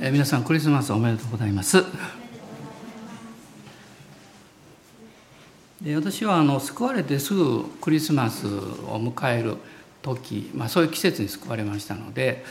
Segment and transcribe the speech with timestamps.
[0.00, 1.84] え皆さんクリスマスおめでとうございます。
[5.80, 8.50] で私はあの救われてすぐクリスマスを
[8.98, 9.56] 迎える
[10.02, 12.44] 時、まあ、そういう季節に救われましたので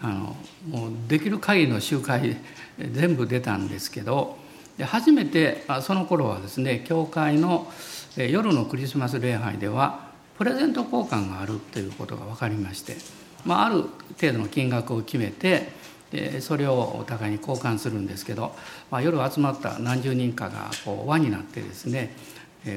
[0.00, 2.38] あのもうできる限りの集会
[2.78, 4.38] 全部出たんですけど
[4.78, 7.70] で初めてその頃はですね教会の
[8.16, 10.08] 夜のクリスマス礼拝では
[10.38, 12.96] プレゼント交換があるということが分かりまして、
[13.44, 13.82] まあ、ある
[14.20, 15.76] 程度の金額を決めて
[16.10, 18.54] でそれをお互いに交換するんですけど、
[18.90, 22.14] まあ、夜集まった何十人かがこう輪になってですね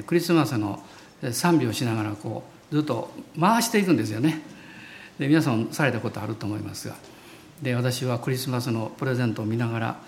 [0.06, 0.82] クリスマスの
[1.30, 4.40] 賛美をしながらこうずっと回していくんですよね。
[5.18, 6.96] で皆さんされたことあると思いますが
[7.62, 10.00] で私はクリスマスのプレゼントを見ながら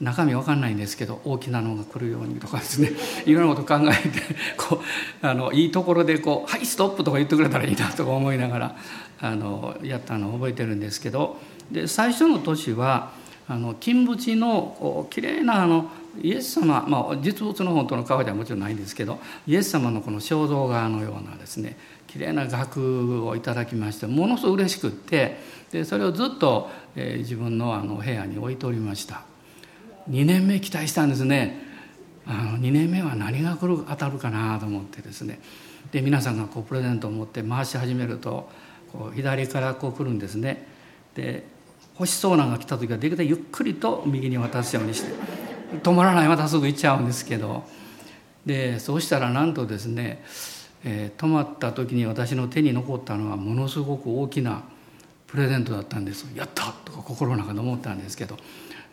[0.00, 2.92] 中身わかんないんですけど大きなのが来るようにとかですね
[3.26, 4.20] いろんなこと考えて
[4.56, 4.80] こ
[5.22, 8.76] うあのいいところでこう「はいストップ」とか言ってくれたらいいなとか思いながら
[9.20, 13.12] あのやったのを覚えてるんですけどで最初の年は
[13.48, 15.90] あの金縁のきれいなあの
[16.22, 25.38] イエス様、まあ、実物の本当の顔ではもちろんないんですけどイエス様のこの肖像画のようなですねきれいな額をいただきましてものすごく嬉しくって
[25.70, 29.22] でそれをずっと、えー、自分のあの部屋に置いておりました。
[30.10, 31.62] 2年目期待したんですね。
[32.26, 35.40] あの2年目は何が来る当たるかなと思ってですね。
[35.92, 38.48] で皆さんがこうプレゼントを持って回し始めると
[38.92, 40.66] こう左からこう来るんですね。
[41.14, 41.44] で
[41.94, 45.12] 欲しそうなのが来た時はできるだけゆっくりと右に渡すようにして
[45.82, 47.64] 止まらないまたすぐ行っちゃうんですけど。
[48.46, 50.22] でそうしたらなんとですね、
[50.84, 54.62] えー、止まった時に私の手に残ったのはものすごく大きな
[55.26, 56.26] プレゼントだったんです。
[56.34, 58.36] やったとか心の中で思ったんですけど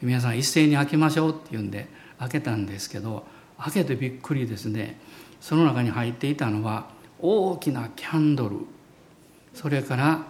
[0.02, 1.88] 皆さん一斉に開けましょうって言うんで
[2.20, 3.26] 開けたんですけど
[3.58, 5.00] 開けてびっくりですね。
[5.40, 8.58] その中に入っていたのは大きなキャンドル。
[9.54, 10.26] それから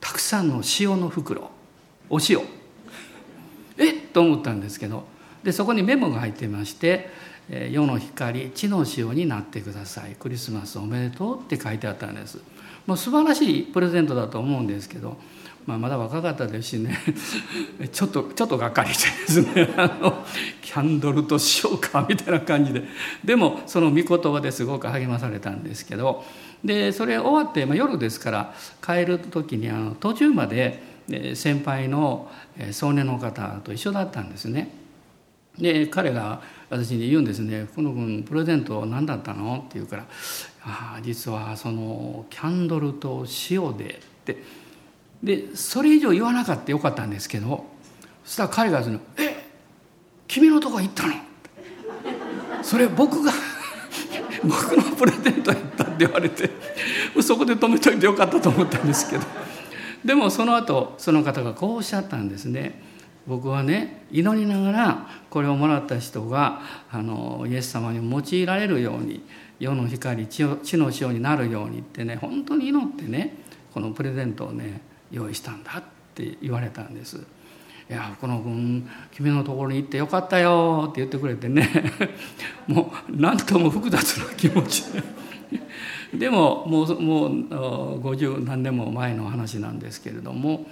[0.00, 1.50] たくさんの塩の袋。
[2.12, 2.40] お塩。
[3.78, 3.90] え？
[3.90, 5.04] っと思ったんですけど。
[5.42, 7.10] でそこにメモが入ってまして
[7.72, 10.14] 「世の光地の塩になってください。
[10.20, 12.38] クリスマスおめでとう」って書いてあったんです。
[12.86, 15.16] もう素晴らしいプレゼントだと思うんですけど、
[15.66, 16.98] まあ、まだ若かったですしね。
[17.90, 19.72] ちょっとちょっとがっかりしてですね。
[19.78, 20.24] あの
[20.60, 22.84] キャンドルと塩かみたいな感じで。
[23.24, 26.24] でもその御言葉ですごく励まされたんですけど。
[26.62, 30.91] でそれ終わって、まあ、夜ですから帰る時にあの途中まで
[31.34, 32.30] 先輩の
[32.72, 34.70] 少年の方と一緒だったんですね。
[35.58, 36.40] で彼が
[36.70, 40.06] 私に言うんですね「福野君プレゼント何だったの?」って言うから
[40.64, 44.42] 「ああ実はそのキャンドルと塩で」って
[45.22, 47.66] でそれ以上言わなかったよかったんですけど
[48.24, 49.42] そしたら彼がその「え？
[50.26, 51.14] 君のとこ行ったの?」
[52.62, 53.32] それ僕が
[54.42, 56.48] 僕のプレゼントやったって言われて
[57.20, 59.24] そこで止めといてよかったと思ったんですけど
[60.04, 62.92] でもその後その方がこうおっしゃったんですね。
[63.26, 69.24] 僕はね祈りながらこれをもらった人があのイエス様に用いられるように
[69.60, 73.36] 世の光地の塩になるようにってね本当に祈ってね
[73.72, 74.80] このプレゼントをね
[75.12, 75.82] 用意したんだっ
[76.14, 77.24] て言われたんです。
[77.90, 81.68] いやこの君君のところに行ってよかったよって言ってくれてね
[82.66, 84.84] もう何とも複雑な気持ち
[86.14, 87.30] でももうもう
[88.00, 90.66] 50何年も前の話なんですけれども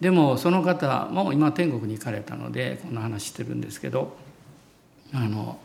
[0.00, 4.16] でもその方も今天国に行かれたのでこんな話してるんですけど
[5.14, 5.58] あの、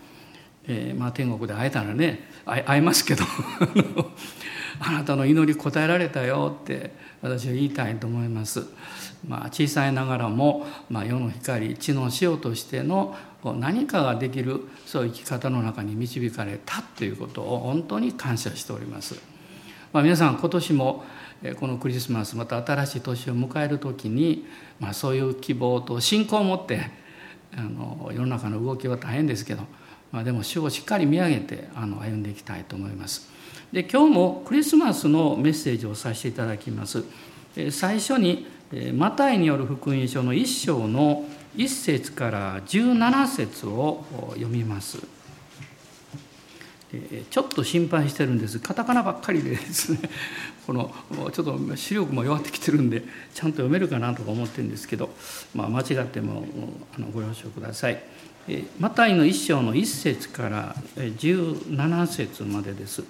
[0.68, 3.24] えー、まあ、天国で会えたらね会えますけど
[4.80, 8.66] あなたの祈り答えられたよって私は言いたいと思います。
[9.28, 19.16] まあ、小さいながらも、まあ、世の光地の塩としての何かができるそういう生き方の中に導かれたということを本当に感謝しております。
[19.94, 21.04] まあ、皆さん今年も
[21.60, 24.46] このクリスマスまた新しい年を迎える時に、
[24.80, 26.90] まあ、そういう希望と信仰を持って
[27.56, 29.64] あの世の中の動きは大変ですけど、
[30.12, 33.37] まあ、でも主をしっかり見上げてあの歩んでいきたいと思います。
[33.72, 37.04] で今日もクリスマスのメッセージをさせていただきます。
[37.72, 38.48] 最初に
[38.94, 41.26] マタイによる福音書の1章の
[41.58, 44.06] 1節から17節を
[44.36, 45.00] 読みます。
[47.30, 50.00] ちょっと心配してるんですカタカナばっかりでですね
[50.66, 50.94] この
[51.34, 53.04] ちょっと視力も弱ってきてるんで
[53.34, 55.10] ちゃんと読めるかなとか思ってるんですけど、
[55.54, 56.48] まあ、間違っても
[56.98, 58.02] あのご了承ください。
[58.80, 63.04] マタイの一章の1節から17節までです。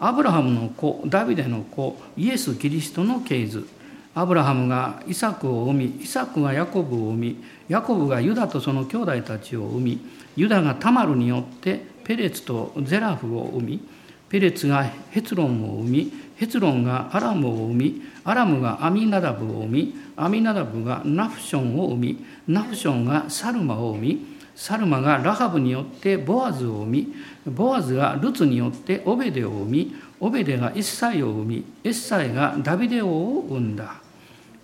[0.00, 3.66] アブラハムの子ダビデの子イエス・キリストの系図。
[4.14, 10.00] アブラハムがイサクを生みイサクがヤコブを生みヤコブがユダとその兄弟たちを生み
[10.34, 13.88] ユダがタマルによってペレツとゼラフを生み
[14.28, 27.14] ペレツがヘツロンを生みヘツロンがアラムを生みアラムがアミナダブを生みアミナダブがナフションを生みナフションがサルマを生みサルマがラハブによってボアズを生み
[27.46, 34.00] ボアズがルツによってオベデを生みオベデがエッサイを生みエッサイがダビデ王を生んだ。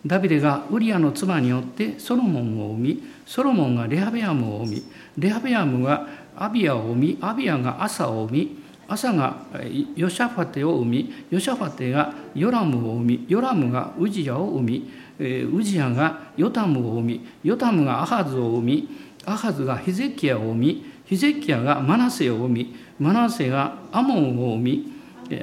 [0.04, 4.82] ダビデがウリアの妻によってソロモンを生みソロモンがレハベアムを生み
[5.16, 9.46] レハベアムがアビアを生みアビアがアサを生みアサが
[9.96, 18.88] ヨシャファテを生みヨシャファテがヨラムを生みヨラムがウジヤを生みウジヤがヨタムを生みヨタムがアハズを生み
[19.26, 24.92] アハズがヒゼキヤを生みヒゼキヤがマナセを生みマナセがアモンを生み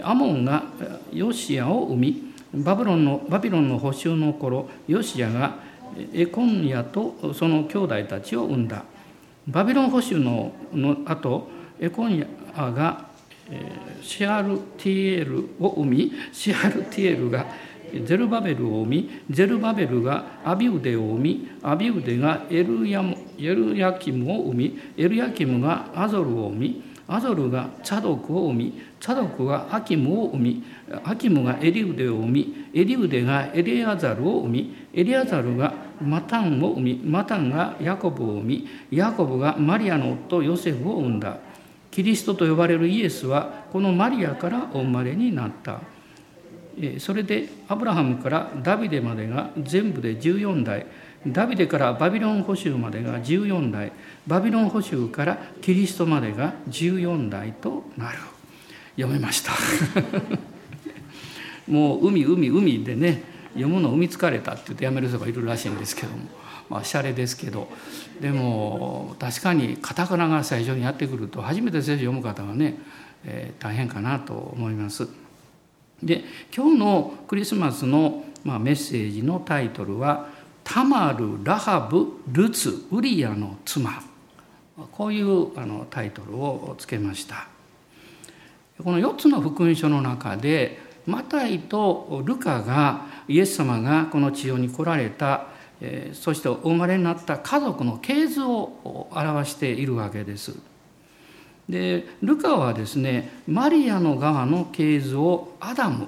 [0.04, 0.63] アモンが
[1.12, 5.56] ヨシアを生みバビロンのバビロンの補修の頃ヨシアが
[6.13, 8.83] エコンヤとその兄弟たちを生んだ。
[9.48, 11.50] バビロン捕囚のの後
[11.80, 13.06] エコンヤが
[14.01, 17.45] シアルティエルを生みシアルティエルが
[18.06, 23.04] ゼルバベルを生みゼルバベルがアビウデを生みアビウデがエルヤ
[23.38, 30.64] エルヤキムを生みエルヤキムがアゾルを生みアゾルがチャドクを生みチャドクがアキムを生み
[31.04, 41.38] アキムがエリウデを生みエリウデがエリアザルを生みエリアザルがマタンを生みマタンがヤコブを生みヤコブがマリアの夫ヨセフを生んだ。
[41.92, 45.82] キリストと呼ばれるイエスはこのマリアからお生まれになった。
[47.00, 50.85] それでアブラハムからダビデまでが全部で14代。
[51.27, 53.91] ダビデからバビロン捕囚までが14代。
[54.25, 58.18] バビロン捕囚からキリストまでが14代となる。
[58.95, 59.51] 読めました。
[61.68, 63.23] もう海海海でね
[63.53, 66.29] 読むの海疲れたって言ってやめる人がいるらしいんですけども。
[66.69, 67.68] まあシャレですけど。
[68.19, 72.77] でも確かにカタカナが最初にやってくると初めて聖書読む方がね、
[73.25, 75.07] えー、大変かなと思います。
[76.03, 76.24] で
[76.56, 80.30] 今日のクリスマスの、まあ、メッセージのタイトルは
[80.63, 84.03] 「タマル・ラハブ・ルツ・ウリアの妻」
[84.92, 87.48] こういうあのタイトルをつけました。
[88.83, 95.45] この4つの福音書の中でマタイとルカがイエス様がこの地上に来られた
[96.13, 100.70] そしてお生まれになった家族の系図を表しているわけです。
[101.71, 106.07] でルカはですねマリアの側の系図をアダム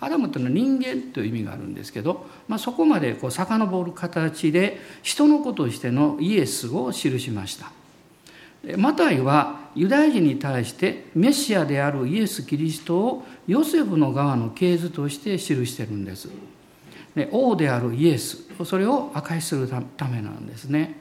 [0.00, 7.70] アダムというのは人間という意味があるんですけど、まあ、そこまでこう遡る形で人の子としてのイエスを記しました。
[8.76, 16.28] マタイはユダヤ人に対してメシアであるイエス・キリストをヨセフの側の系図として記してるんです
[17.14, 17.28] で。
[17.32, 20.96] 王であるイエスそれを明かしするためなんですね。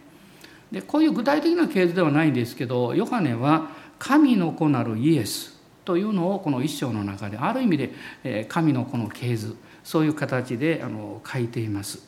[0.72, 3.70] でこういう具体的な系図ではないんですけどヨハネは
[4.00, 7.78] 神の子なるイエスというのをこの一章の中である意味
[8.24, 10.84] で神の子の系図そういう形で
[11.32, 12.08] 書いています。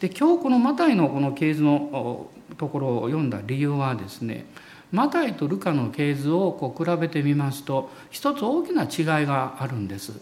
[0.00, 2.28] で今日このマタイのこの系図の
[2.58, 4.46] ところを読んだ理由はですね
[4.90, 10.12] マタイとルカの系図をこう比べてみますと一つ大きな違いがあるんです。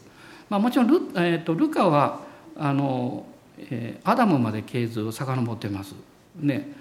[0.49, 2.21] まあ、もちろんル,、えーと、ルカは
[2.57, 3.25] あの、
[3.59, 5.95] えー、アダムまで系図を遡ってます。
[6.37, 6.73] ね、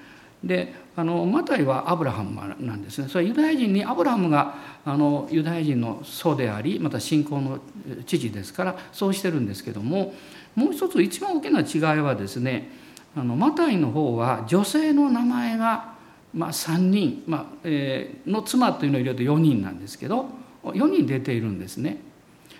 [0.43, 4.55] であのマタイはアブラハムなんですねそれはユダヤ人にアブラハムが
[4.85, 7.59] あのユダヤ人の祖でありまた信仰の
[8.05, 10.13] 父ですからそうしてるんですけども
[10.55, 12.69] もう一つ一番大きな違いはですね
[13.17, 15.99] あのマタイの方は女性の名前が
[16.33, 20.27] まあ、3人、まあえー、の妻というのを入れると4人なんですけど
[20.63, 21.97] 4人出ているんですね。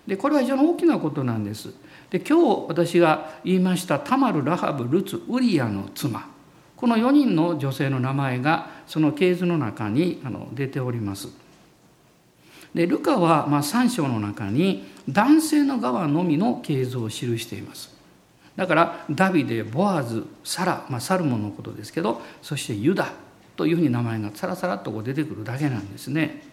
[0.07, 1.71] でこれは非常に大きなことなんです。
[2.09, 6.27] で今日私が言いましたタマル・ラハブ・ルツ・ウリアの妻
[6.79, 11.27] この4人の女性の名前がその系図の中に出ております。
[12.74, 17.93] でルカはま3章の中に男性の側のみの系図を記しています。
[18.55, 23.12] だからダビデボアズサラ、まあ、サルモンのことですけどそしてユダ
[23.57, 26.43] というふうに名前がさらさらっとこう出てくるだけなんですね。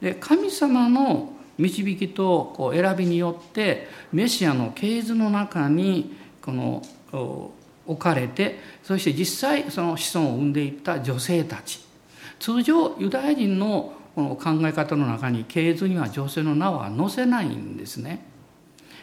[0.00, 6.80] で神様の導きとこう選びによってメシアの系図の中にこの
[7.90, 11.80] 置かれてそして実際その子孫を産んでいった女性たち
[12.38, 18.26] 通常ユダヤ人のこの考え方の中に系図には女性の名は載せないんですね。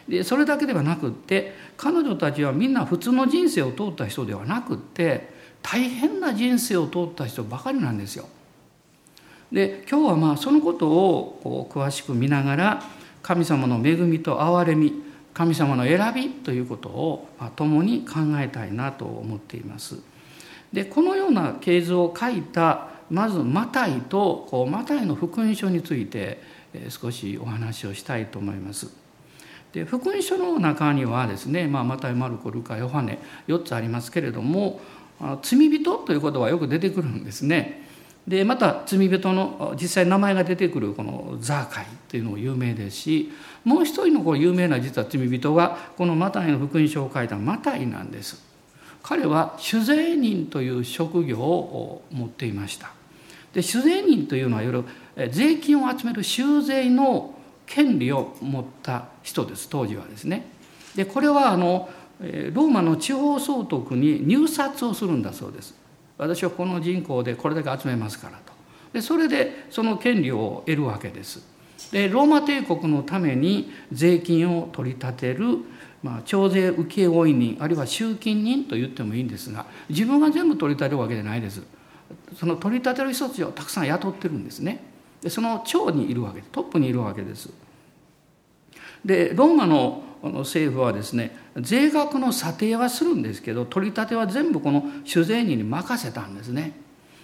[0.06, 5.28] でそれだけではなくって彼女たちはみんな普通の人生を通った人ではなくって
[5.62, 8.28] 大変な人生を通った人ばかりなんですよ。
[9.52, 12.82] で今日はまあそのことをこう詳しく見ながら
[13.22, 15.07] 神様の恵みと憐れみ
[15.38, 20.00] 神様の選びということを共に考えたいなと思っています。
[20.72, 26.42] でこのような系図を書いたまずマタイとこうマタイの福音書について
[26.88, 28.92] 少しお話をしたいと思います。
[29.72, 34.80] で福音書の中にはですね、まあ、マタイマルコルカヨハネ4つありますけれども
[35.42, 37.86] 罪人という言葉はよく出てくるんですね。
[38.26, 43.32] でまた罪人の実際名前が出てくるこのザーカイというのも有名ですし
[43.68, 48.42] もう一人のこう有名な実は罪人がこのマタイの福音書を書いたマタイなんです。
[49.02, 52.90] 彼は酒税人という職業を持っていました。
[53.52, 54.82] で酒税人というのはいわ
[55.16, 57.34] ゆる税金を集める収税の
[57.66, 60.46] 権利を持った人です当時はですね。
[60.94, 65.74] でこれはあのローマの地方総督に入札をするんだそうです。
[66.16, 68.52] 私はこの人口でこれだけ集めますからと
[68.94, 71.57] でそれでその権利を得るわけです
[71.92, 75.58] でローマ帝国のために税金を取り立てる、
[76.02, 81.62] まあ、徴税請負人あるいは集金人と言ってもいいんですが自分が全部取り立てるわけじゃないです。
[82.38, 84.82] その取り立てる人たちをたくさん雇ってるんですね。
[85.22, 87.50] でその長にいるわけでトップにいるわけです。
[89.04, 96.72] でローマの政府はですね税額の査定はするんですけど取り立ては全部この酒税人に任せたんですね。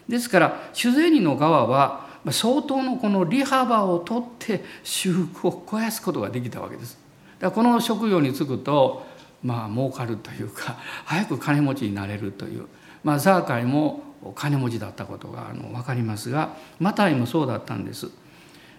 [0.08, 6.98] ですから酒税人の側は相当のこの利幅を取って修復を肥やすことができたわけです。
[7.38, 9.06] だからこの職業に就くと
[9.42, 12.66] まあ儲かるというか 早く金持ちになれるという、
[13.02, 14.02] まあ、ザーカイも
[14.34, 18.08] 金持ちだったことがあの分かりますがマタイもそうだったんです。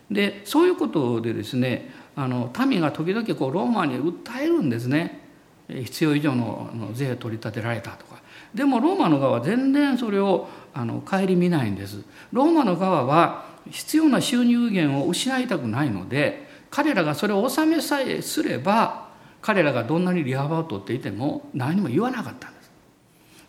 [0.10, 5.20] でそういうことでですねあの民が時々こうローマに訴えるんですね
[5.68, 8.15] 必要以上の税を取り立てられたとか
[8.56, 12.04] でもローマの側は全然それをあの顧みないんです。
[12.32, 19.10] ローマの側は必要な収入源を失いたくないので彼らがそれを納めさえすれば
[19.42, 22.72] 彼らがどんなに利幅を取っていても何も言わなかったんです。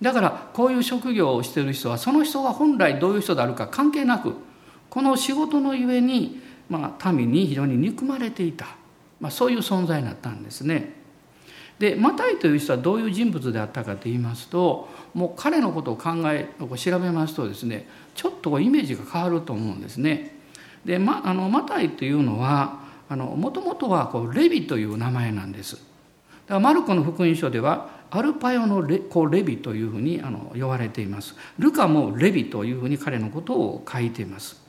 [0.03, 4.35] だからこういう職業をしてる人はその人が本来どういう人であるか関係なく
[4.91, 8.67] この仕事のゆえにまあ、民に非常に憎まれていた、
[9.21, 10.95] まあ、そういう存在になったんですね。
[11.79, 20.35] でマタイという人はどういう人物であったかと言いますともう彼のことを考え調べますとですねちょっとイメージが変わると思うんですね。
[20.85, 22.81] で、ま、あのマタイというのは
[23.11, 25.77] もともとはこうレビという名前なんです。
[25.77, 25.85] だか
[26.49, 31.35] らマルコの福音書ではアルパヨのレこうレビというふうにあの呼ばれています。
[31.59, 34.65] ルカもレビというふうに彼のことを書いています。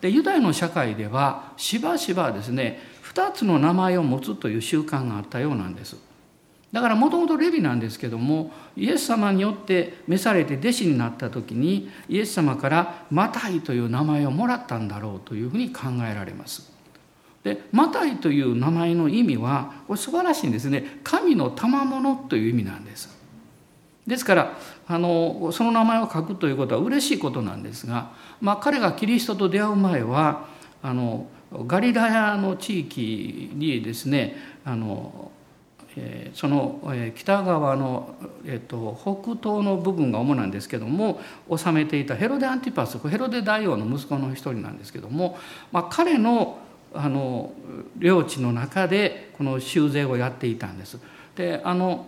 [0.00, 2.80] でユダヤの社会ではしばしばですね
[3.14, 5.96] 2つの名前を持つという習慣があったようなんです
[6.72, 16.72] だからもともとレビなんですけどもイエス様によって召されて弟子になった時にイエス様からマタイという名前をもらったんだろうというふうに考えられます。
[17.44, 21.00] でマタイという名前の意味はこれ素晴らしいんですね。
[21.04, 23.16] 神の賜物という意味なんです。
[24.06, 24.58] ですから
[24.88, 30.46] あのその名前を書くということは嬉しいことなんですが、まあ、彼がキリストと出会う前は
[30.82, 35.30] あのガリラヤの地域にですねあの、
[36.34, 36.80] その、
[37.14, 41.20] 北側の、えーと、北東の部分が主なんですけども
[41.54, 45.38] 治めていたヘロデ・アンティパスヘロデ大王の息子の一人なんですけども、
[45.72, 46.58] まあ、彼の
[46.94, 47.52] あの
[47.98, 50.98] 領地の中でこの修税をやっていたんです。
[51.34, 52.06] であの、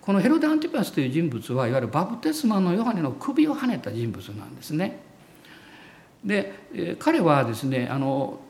[0.00, 5.00] このヘロデ・アンティパスという人物はいわゆるバプテスマのヨハネの首をはねた人物なんですね。
[6.24, 8.40] で彼はですねあの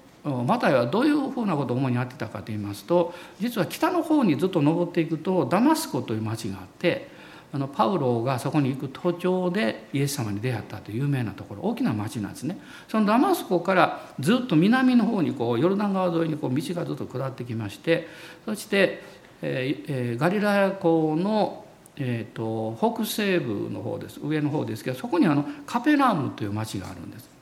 [0.46, 7.08] マタイはどういうふうなことを主にやってたかと言いますと実は北の方にずっと登っていくとダマスコという町があって
[7.52, 18.08] あのパウロがそこに行く途中でイエス様に出会ったという有名なところ大きな町なんですねそのダマスコからずっと南の方にこうヨルダン川沿いにこう道がずっと下ってきまして
[18.44, 21.64] そしてえー、ガリラヤ湖の、
[21.96, 27.35] えーと、北西部の方です上の方ですけどそこにあのカペナームという町があるんです。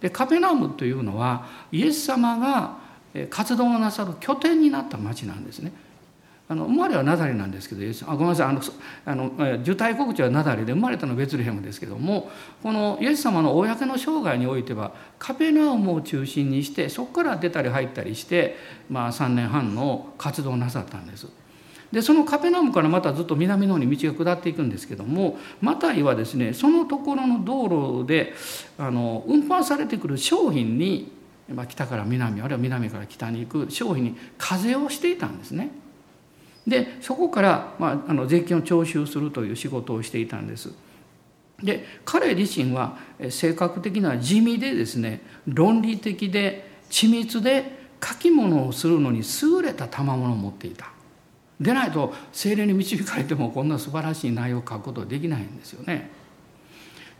[0.00, 2.78] でカペナームというのはイエス様が
[3.30, 5.72] 活動をなさる拠点になった町なんですね。
[6.46, 8.60] あの生まれはナザレなんですけどあごめんなさいあの
[9.06, 12.30] あの受胎告知はナザレで生まれたのはベツレヘムですけども
[12.62, 18.56] このイエス様の公の生涯においてはカペナウムを中心にしてそこから出たり入ったりして、
[18.90, 21.28] まあ、3年半の活動をなさったんです。
[21.94, 28.34] でそのカペナムからまたずっと南の方に道が下っていくんですけどもマタイはですねそのところの道路で
[28.76, 31.12] あの運搬されてくる商品に、
[31.48, 35.70] まあ、北から南あるいは南から北に行く商品に課税をしていたんですね。
[36.66, 40.72] でそこから、まあ、あの税金を徴収するという仕事をしていたんです。
[41.62, 42.98] で彼自身は
[43.30, 50.93] 性格的な地味でですね論理的で緻密で書き物をするのに優れた賜物を持っていた。
[51.60, 56.10] でないと精霊に導かれてもこんな素晴らしい内容を書くことはできないんですよね。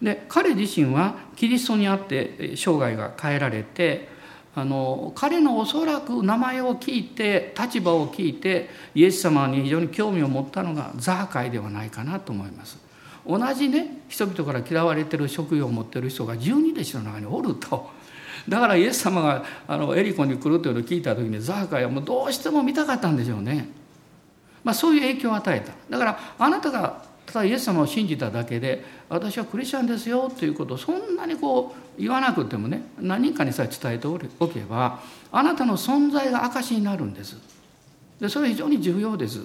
[0.02, 4.08] で彼自身はキリストにあって生涯が変えられて
[4.56, 12.78] あの彼のおそらく名前を聞いて立場を聞いてイエス様に非常に興味を持ったのがザーカイではないかなと思います。
[13.26, 17.90] 同じね人々から嫌われてる職業を持ってる人が十二弟子の中におると
[18.46, 23.68] だからイエス様があのエリコに来るというのを聞いた時にザーカイはもうどうしても見たかったんでしょうね。
[24.64, 25.72] まあ、そういう影響を与えた。
[25.88, 34.18] だからあなたがただイエス様を信じただけで私はクリスチャンですよということをそんなにこう言わなくてもね何人かにさえ伝えてお
[34.48, 35.00] けば
[35.32, 37.36] あなたの存在が証になるんです。
[38.20, 39.40] でそれは非常に重要です。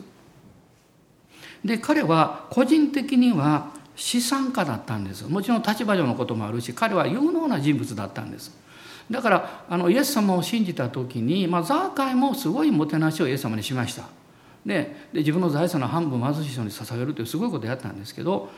[1.64, 5.28] で彼は個人的には資産家だったんです。
[5.28, 8.56] もちろん立場上のこともあるし彼は有能な人物だったんです。
[9.10, 14.04] だからあのイエス様を信じた時に、まあ、ザーカイもすごいもてなしをイエス様にしました。
[14.66, 18.50] でで自分の財産の半分貧しい人に捧げるというすごいことやったんですけど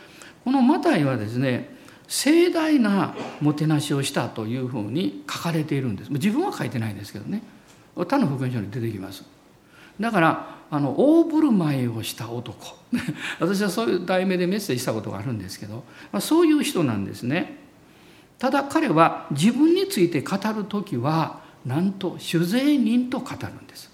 [0.43, 6.11] このマタイはですね盛大なもてなしをしたというふうに書かれているんです。
[6.11, 7.41] 自分は書いてないんですけどね。
[7.95, 9.23] 他の福音書に出てきます。
[9.97, 12.77] だからあの大振る舞いをした男。
[13.39, 17.59] 私はそういう題名でメッセージしたことがあるんですけど、まあ、そういう人なんですね。
[18.39, 23.90] ただ彼は自分について語る時はなんと酒税人と語るんです。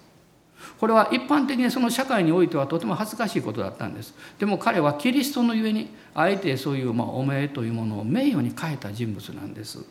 [0.78, 4.14] これは一般的にその社会においてはとても恥ずかしいことだったんです。
[4.38, 9.84] でも彼はキリストのゆえにあえてそういうまあお名というものを名誉に変えた人物なんです。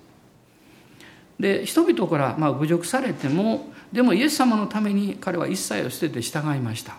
[1.40, 6.96] で人々からまあ侮辱されてもでもイエス様のために彼は一切を捨てて従いました。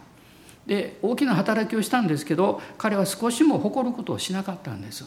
[0.66, 5.07] で大きな働きをしたんですけど彼は少しも誇ることをしなかったんです。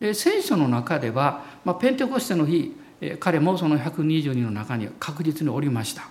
[0.00, 2.74] で聖書の中では、まあ、ペンテコステの日
[3.20, 6.08] 彼もその120人の中に確実におりました。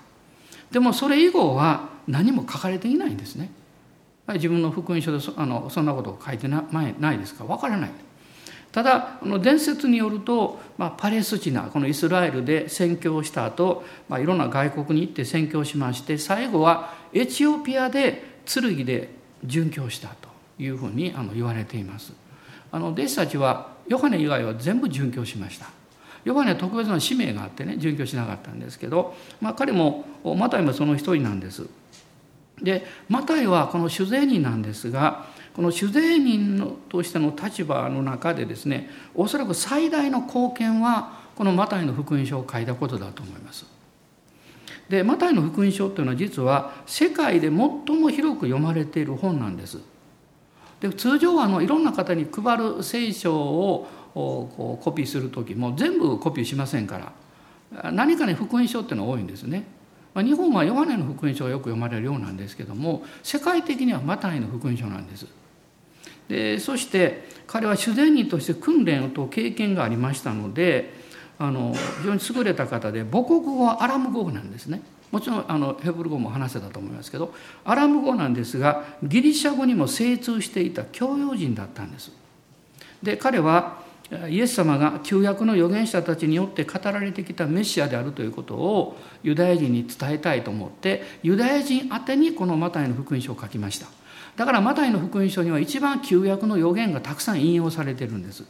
[0.71, 3.49] でもそれ以後は何も書かれていないんですね。
[4.33, 7.45] 自分の福音書でそあのそんなことを書いてな前ないですか？
[7.45, 7.91] ら分からない。
[8.73, 19.09] ただ伝説によると、まあ、パレスチナこのイスラエルで宣教した後、まあいろんな外国に行って宣教しまして最後はエチオピアで剣で
[19.45, 20.27] 殉教したと
[20.59, 22.13] いうふうにあの言われています。
[22.69, 25.69] あの弟子たちはヨハネ以外は全部殉教しました。
[26.27, 31.65] ヨハネは特別な使命があってね殉教しなかったんですけど、まあ、彼もマタイもその一人なんです。
[32.61, 43.65] でマタイはこの酒税人なんですがこの酒税人のとしての立場の中でですねおそらく最大の貢献はこのマタイの福音書を書いたことだと思います。
[44.89, 49.79] でマタイの福音書というのは実は世界で最も広く読まれている本なんです。
[50.81, 57.13] で通常はあのいろんな方に配る聖書をこうコピーする時も全部コピーしませんか
[57.73, 59.65] ら何かね福音書っていうのが多いんですね。
[60.15, 65.27] 日本はヨハネの福音書がよく読まれるようなんですけども世界的にはマタイの福音書なんです。
[66.27, 70.93] でそして彼は主善人として訓練と経験がありましたので
[71.37, 74.81] あの非常に優れた方で母国語はアラム語なんですね。
[75.11, 82.11] もちろんあのヘブル語も話せたと思いますけどアラム語なんですがギリシャ語にも精通していた教養人だったんです。
[83.03, 83.85] で彼は
[84.29, 93.87] イエス様が旧約の預言者たちによって語られてきたメシアであるということをユダヤ人に伝えたいと思ってユダヤ人宛てにこのマタイの福音書を書きました。
[94.37, 98.45] だからマタイの福音書には一番旧約の預言がたくさん引用されてるんです。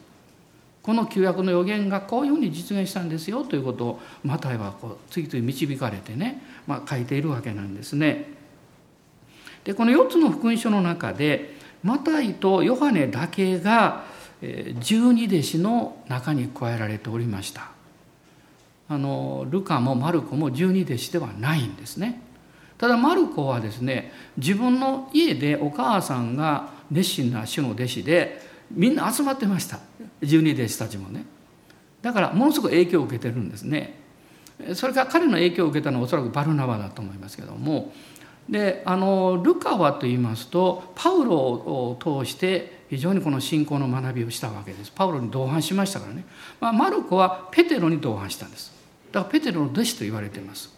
[0.82, 8.32] この旧約の預言がこういうふうに実現したんですよということをマタイはこう次々導かれてね、まあ、書いているわけなんですね。
[9.64, 14.04] でこの4つの福音書の中でマタイとヨハネだけが
[14.40, 17.70] 十二弟子の中に加えられておりました。
[18.88, 22.22] あのルカもマルコも十二弟子ではないんですね。
[22.78, 29.80] ただマルコはですね自分の家でお母さんが熱心な主の弟子でみんな集まってました。
[30.22, 31.24] 十二弟子たちもね。
[32.00, 33.98] だからものすごく影響を受けてるんですね。
[34.74, 37.92] それから彼の影響を受けたのはおそらくバルナバだと思いますけども。
[38.48, 44.90] であのルカはと言いますとパウロを通して非常にこの信仰の学びをしたわけです。
[44.90, 46.24] パウロに同伴しましたからね、
[46.60, 48.72] まあ、マルコはペテロに同伴したんです。
[49.12, 50.74] だからペテロの弟子と言われています。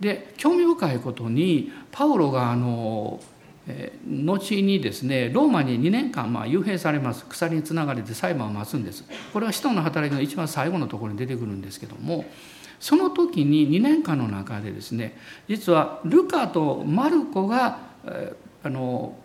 [0.00, 3.20] で興味深いことにパウロがあの、
[3.66, 7.24] え、後にですねローマに2年間まあ幽閉されます。
[7.26, 9.04] 鎖につながれて裁判を待つんです。
[9.32, 12.24] これは使徒の働きの一番最後のところに出てくるんですけども
[12.80, 15.16] その時に2年間の中でですね
[15.48, 17.78] 実はルカとマルコが
[18.62, 19.16] あの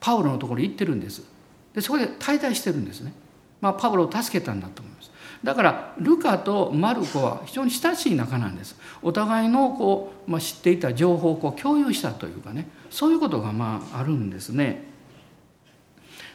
[0.00, 1.37] パウロのところに行ってるんです。
[1.78, 3.12] でそこで滞在してるんですね、
[3.60, 5.12] まあ、パウロを助けたんだと思います。
[5.44, 8.74] だからルカとマルコは非常に親しい仲なんです。
[9.00, 12.66] お互いのこう、まあ、知っていた情報をこう共有したというかね。
[12.90, 14.82] そういうことがまああるんですね。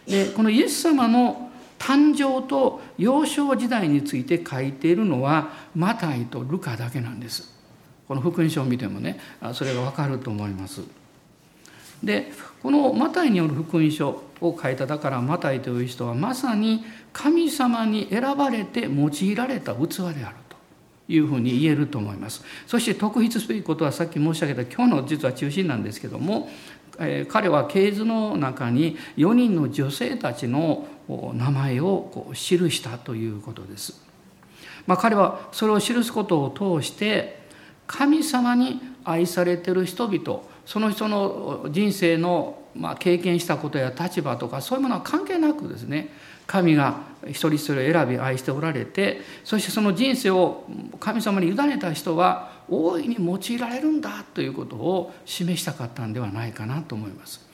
[0.08, 7.54] でこのイエス様の誕生と幼少時代について書いているのはマタイとルカだけなんです。
[8.08, 9.20] この福音書を見てもね
[9.54, 11.03] それがわかると思います。
[12.04, 20.58] でこのマタイによる福音書を書いただからマタイという人はまさに神様に選ばれて用いられた器であると
[21.08, 26.50] いうふうに言えると思いますそして特筆すべきことはさっき申し上げた今日の実は中心なんですけども、
[27.00, 32.40] えー、彼は系図の中に4人の女性たちの名前をこう記
[32.70, 34.02] したということです。
[34.88, 37.42] まあ、彼はそれを記すことを通して
[37.88, 46.10] 神様に愛されてる人々その人の人生のまあ経験したことや立場とかそういうものは関係なくですね
[46.48, 50.66] 神が一人一人選び愛しておられてそしてその人生を
[51.00, 57.46] 神様に委ねた人は大いに用いられるんだということを示したかったんではないかなと思います。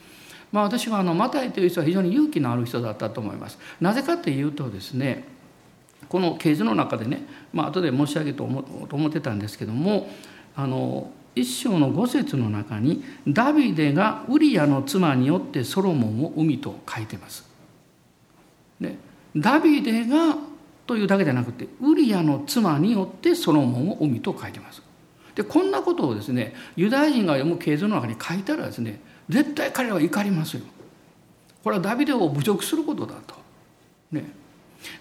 [0.52, 3.58] まあ、私はあのマタイという人は非常に勇気のある人だったと思います。
[3.80, 5.24] なぜかというとですね
[6.08, 10.08] この啓示の中でね、まあ後で申し上げと思と思ってたんですけども
[10.56, 17.48] あの一章の五節の中にダビデがウリアの妻によってソロモンを海と書いてます。
[18.80, 18.96] で
[19.36, 20.36] ダビデが
[20.86, 24.82] というだけじゃなくてウリアの妻によってソロモンを海と書いてます。
[25.34, 30.62] でこんなことをですねユダヤ人が読む経図の中に書いたらですね絶対彼は怒りますよ。
[31.62, 33.36] これはダビデを侮辱することだと。
[34.10, 34.24] ね、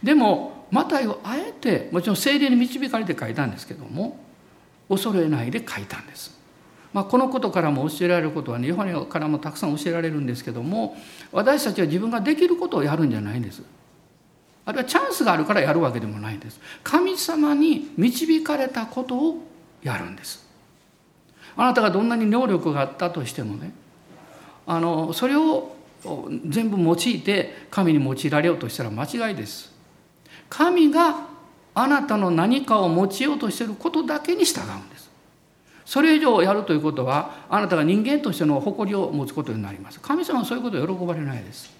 [0.03, 4.19] でもマタイをあえてもちろん精霊に導かれて書いたんですけども
[4.89, 6.37] 恐れないで書いたんです。
[6.91, 10.97] まあ、このことからも教えられることはねヨハネからもたくさん教えられるんですけども
[11.31, 13.61] 私たちは自分ができることをやるんじゃないんです。
[14.65, 16.59] あるいはチャンスがあるからやるわけでもないんです。
[16.83, 19.37] 神様に導かれたことを
[19.83, 20.47] やるんです。
[21.55, 23.71] あなたがどんなに能力があったとしてもね
[24.65, 25.75] あのそれを
[26.45, 29.71] 全部用いて神に用いられようとしたら間違いです。
[30.49, 31.28] 神が
[31.81, 35.09] あなたの何かを持ちようとしていることだけに従うんです。
[35.85, 39.99] それ以上やるということはあなたが人間としての誇りを持つことになります。
[40.01, 41.71] 神様はそういうことを喜ばれないです。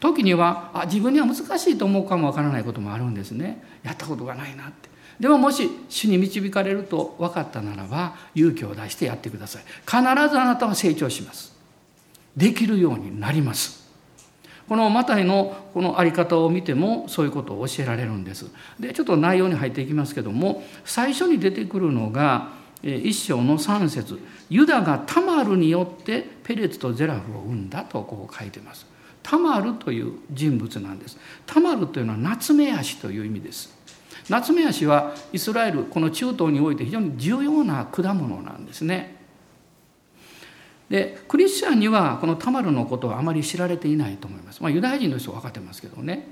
[0.00, 3.62] 時にはあ自分には難しいと思うかもわからないこともあるんですね。
[3.84, 4.90] やったことがないなって。
[5.20, 9.62] でももし主に導かれると分かったならば勇気を出してやってください。
[9.86, 11.54] 必ずあなたは成長します。
[12.36, 13.81] できるようになります。
[14.68, 18.50] このマタイのこの在り方を見てもそういうことを教えられるんです。
[18.78, 22.50] でちょっと内容に入っていきますけども最初に出てくるのが
[22.82, 24.18] 一章の3節
[24.50, 28.86] ユダがタマルによってペレツとゼラフを生んだ」とこう書いてます。
[29.22, 31.16] タマルという人物なんです。
[31.46, 33.72] タマルというのは夏目足という意味です。
[34.28, 39.21] 夏目足はイスラエルこの中東において非常に重要な果物なんですね。
[40.88, 44.62] でクリスチャンにはこのタマルのことはあまり知られていないと思います。
[44.62, 46.28] まあ、ユダヤ人の人は分かってますけどね。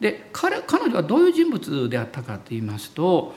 [0.00, 3.34] で彼彼女はどういう人物であったかと言いますと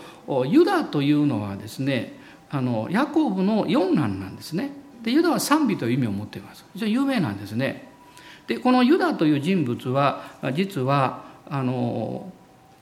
[0.48, 2.18] ユダというのはですね
[2.50, 4.72] あのヤコブの四男なんですね。
[5.04, 6.66] でユダは賛美という意味を持っています。
[6.74, 7.88] 非常に有名なんですね。
[8.48, 10.24] でこのユダという人物は
[10.56, 12.32] 実はあの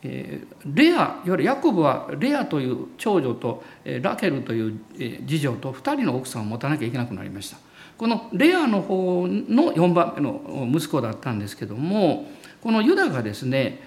[0.03, 3.63] レアいわゆるヤコブはレアという長女と
[4.01, 4.79] ラケルという
[5.25, 7.57] 次女と2人の奥さんを持たなきゃいけなくなりました。
[7.97, 12.27] このレアの方の4番目の息子だったんですけども
[12.61, 13.79] このユダがですね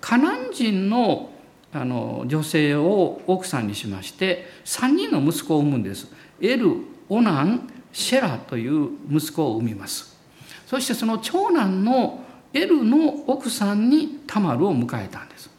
[0.00, 1.30] カナン人の
[1.74, 6.12] あの女性を奥さんにしまして3人の息子を産むんです。
[6.40, 6.76] エル
[7.08, 10.16] オナンシェラという息子を産みます。
[10.66, 15.50] そしてその長男のエルの奥さんにタマルを迎えたんです。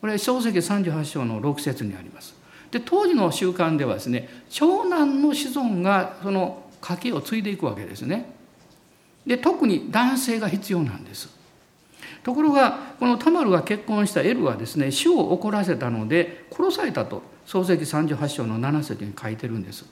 [0.00, 2.34] これ小石38章の6節にあります。
[2.70, 8.32] で当時の習慣ではですね長男の子孫がその家計を継いでいくわけですね。
[9.26, 11.28] で特に男性が必要なんです。
[12.24, 19.84] ところがこのタマルが結婚したエルはですね死を怒らせたので殺されたと創世記38章の7節に書いてるんです。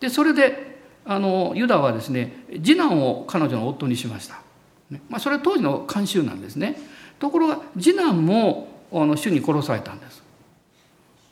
[0.00, 4.47] でそれであのユダはですね次男を彼女の夫にしました。
[5.08, 6.76] まあ、それは当時の慣習なんですね。
[7.18, 10.22] ところが次男もあの主に殺されたんです。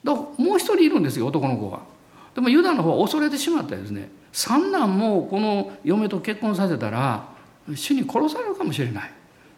[0.05, 1.81] だもう一人いるんですよ男の子が。
[2.37, 7.27] でもユダの方は恐れてしまったですね三男もこの嫁と結婚させたら
[7.75, 9.11] 主に殺されるかもしれない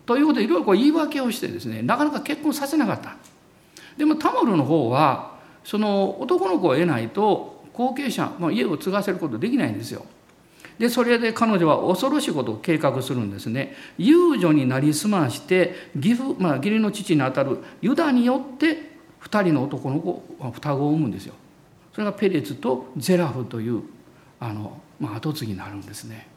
[0.07, 3.17] ということでいろいろこう言い訳をしてですねなかなか結婚させなかった
[3.97, 10.07] でもタモルの方はその男の子を得ないと後継者、まあ、家を継がせることできないんですよ
[10.79, 21.35] でそれで彼女は恐ろしいことを計画するんですね遊女になりすまして義父、まあ、義理の父にあたるユダによって2人の男の子双子を産むんですよ
[21.93, 23.83] それがペレツとゼラフという
[24.39, 26.29] あの、まあ、後継ぎになるんですね。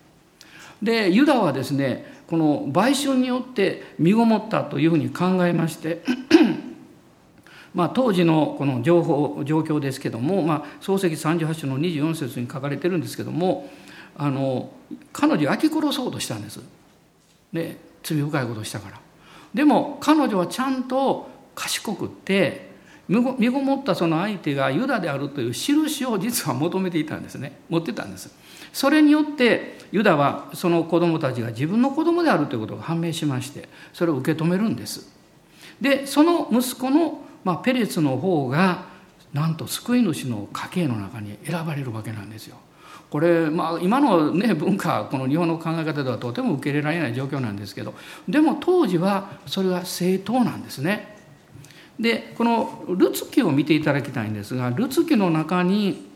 [0.81, 6.01] でユダはですねこの売春によって身ごもったというふうに考えまして
[7.75, 13.69] まあ、当時のこの情報状況ですけども、まあ、漱石38章の24節に書かれてるんですけども
[14.17, 14.69] あの
[15.13, 16.59] 彼女焼き殺そうとしたんです。
[17.53, 18.99] で罪深いことをしたから。
[19.53, 22.71] でも彼女はちゃんと賢くって
[23.07, 28.33] 身ごもったその相手がユダであるという印を実は求めていたんですね持ってたんです
[28.71, 35.11] それによってユダはその子供たちが自分の子供であるということが判明しましてそれを受け止めるんです
[35.81, 38.85] でその息子の、まあ、ペレツの方が
[39.33, 42.55] なんと救い主の家系の中に選ばれるわけなんですよ
[43.11, 47.93] これ、まあ、今の、ね、文化この日本の考え方ではとても受け入れられない状況なんですけど
[48.27, 51.17] でも当時はそれは正当なんですね。
[51.99, 56.07] でこのルツ記を見ていただきたいんですがルツ記の中に、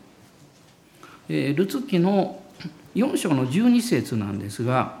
[1.28, 2.42] えー、ルツ記の
[2.94, 4.98] 4章の12節なんですが、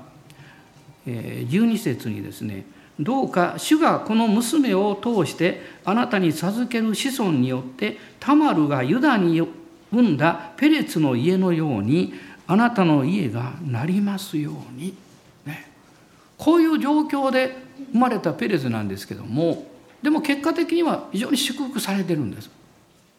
[1.06, 2.66] えー、12節にですね
[3.00, 12.14] どうか主がこの娘を通してあなたに授ける子孫によってタマルがユダによって生んだペレツの家のように
[12.46, 14.94] あなたの家がなりますように、
[15.44, 15.70] ね、
[16.38, 17.56] こういう状況で
[17.92, 19.66] 生まれたペレツなんですけども
[20.02, 22.50] でも結果的には非常に祝福されてるんです。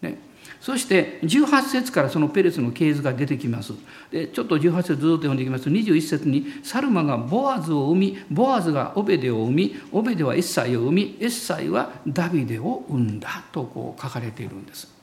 [0.00, 0.16] ね、
[0.60, 3.74] そして18節からそのペレツの系図が出てきます。
[4.10, 14.97] でちょっと18節ずっと読んでいきますと21節にサルマがボアズを生みボアズがオベデを生みオベデはエッサイを生みエッサイはダビデを生んだとこう書かれているんです。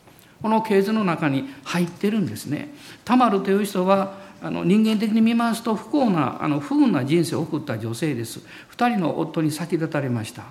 [0.46, 2.70] この系図の中に入ってるんですね。
[3.04, 8.42] タマルという人はあの人間的に見ますと不幸なあの不運な人生を送った女性です。
[8.78, 10.44] 2人の夫に先立たれました。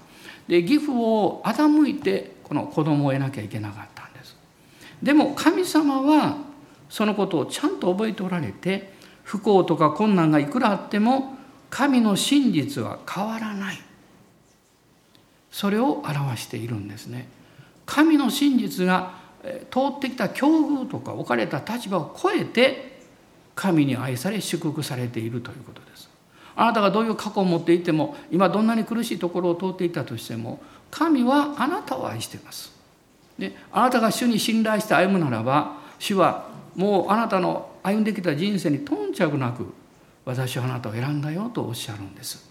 [0.48, 4.37] で義父を欺いてこの子供を得なきゃいけなかったんです。
[5.00, 6.38] でも神様は
[6.90, 11.37] そのことをちゃんと覚えておられて不幸とか困難がいくらあっても
[11.70, 13.78] 神の真実は変わらない
[15.52, 17.28] それを表しているんですね。
[17.87, 19.22] 神の真実が
[19.70, 22.94] 通ってきた境遇とか置かれた立場を超えて
[23.54, 26.09] 神に愛され祝福されているということです。
[26.57, 32.72] あなたがどういう過去を持っていても今どんなに苦しいところを通っていたとしても神はあなたを愛しています。
[33.38, 39.72] であなたが主に信頼して歩むならば主はもうあなたの歩んできた人生に頓着なく
[40.24, 42.50] 私はあなたを選んだよとおっしゃるんです。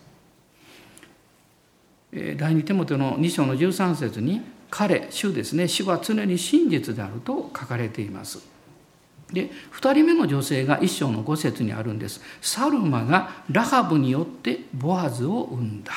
[2.37, 4.41] 第二手元の2章の13節に
[4.75, 8.39] 彼主ですね主は常に真実であると書かれています
[9.31, 15.93] で2人目の女性が一章の5節にあるんですサルマがラハブによってボアズを生んだ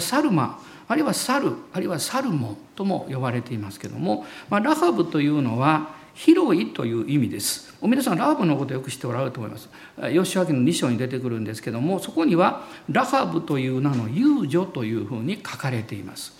[0.00, 7.72] サルマあるいはサルあるいはサルモンとも呼ばれていますけども、まあ、ラハブというのは広いという意味です。
[7.80, 9.68] 皆さんラハブのことをよく知っておられると思います。
[9.96, 16.39] 吉明の2章に出てくるんですけどもそこにはラハブという名の遊女というふうに書かれています。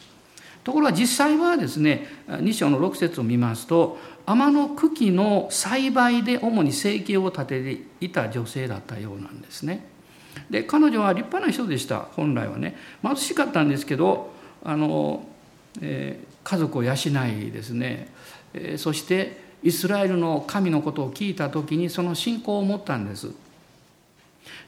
[0.64, 9.86] ところが実際はですね2章の6節を見ますと天の茎の栽培で主に生計を立てていた女性だったようなんですね。
[10.48, 14.32] で彼女は立派な人でした本来はね貧しかったんですけど
[14.64, 15.26] あの、
[15.80, 18.08] えー、家族を養いですね、
[18.54, 23.32] えー、そしてイスラエルの神のことを聞いた時にその信仰を持ったんです。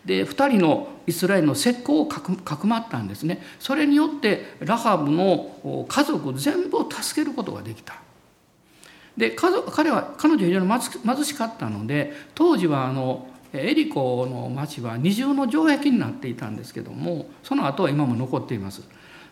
[0.04, 3.42] で2人のイスラエルの石膏をかくかくまったんですね。
[3.58, 7.94] それによってラハブの家族全部を助けることができた。
[9.16, 9.54] で彼
[9.90, 18.82] は彼女は非常に貧しかったので当時はあのエリコの町は二重の城壁になっていたんですけどもその後は今も残っています。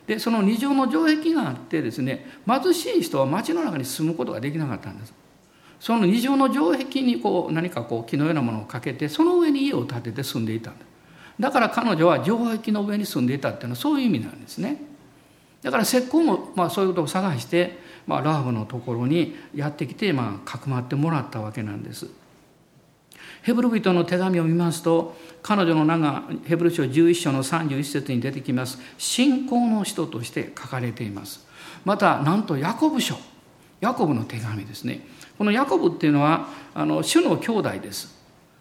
[0.07, 5.20] でその二重の城壁があってですね貧しい人は町の中に住むことができなかったんです。
[5.81, 10.85] その二重の城壁にこう何かこう木のようなものをかけてその上に家を建てて住んでいたんだ。
[11.39, 14.79] だから彼女は城壁の上に住んでいたっていうのはそういう意味なんですね。
[15.63, 22.11] だから石膏もまあそういうことを探して、まあ、ラーブのところにやってきて、まあ、かくまってもらったわけなんです。
[23.41, 28.77] ヘブル人の手紙を見ますと彼女の名がヘブル書11章の31節に出てきます。
[28.99, 31.47] 信仰の人として書かれています。
[31.85, 33.15] またなんとヤコブ書。
[33.79, 35.07] ヤコブの手紙ですね。
[35.41, 38.15] このヤコブっていうのはあの主の兄弟です。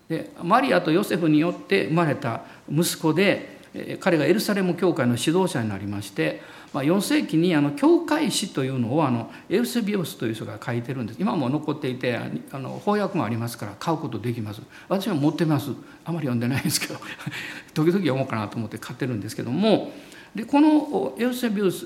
[0.08, 2.40] でマリアとヨセフによって生まれた
[2.72, 6.40] 息子で彼がエルサレム教会の指導者になりまして、
[6.72, 11.20] まあ、4世紀にあの教会史というのをあのエウセビオスという人が書いてるんです。
[11.20, 14.62] 今も残っていてあの翻訳もありますから買うことできます。
[14.88, 15.72] 私は持ってます。
[16.06, 16.94] あまり読んでないんですけど
[17.74, 19.92] 時々読もうかなと思って買ってるんですけども。
[20.34, 21.84] でこのエウセビオス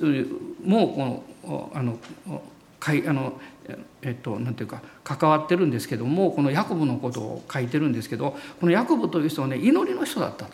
[0.63, 1.99] もこのあの
[2.93, 3.41] あの
[4.03, 10.53] えっと、なんていうか関わってるんですけどもこのヤコブのことを書いてるんですけどこのヤコブという人はね祈りの人だったと。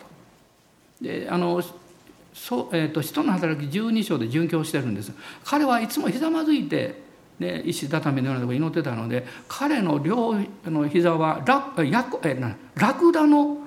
[1.01, 1.61] であの
[2.33, 5.11] そえーと、人の働き12章で殉教してるんです。
[5.43, 7.01] 彼はいつもひざまずいて、
[7.39, 13.57] ね、石畳のようなところに祈ってたので彼の両の膝はラやえなラクダの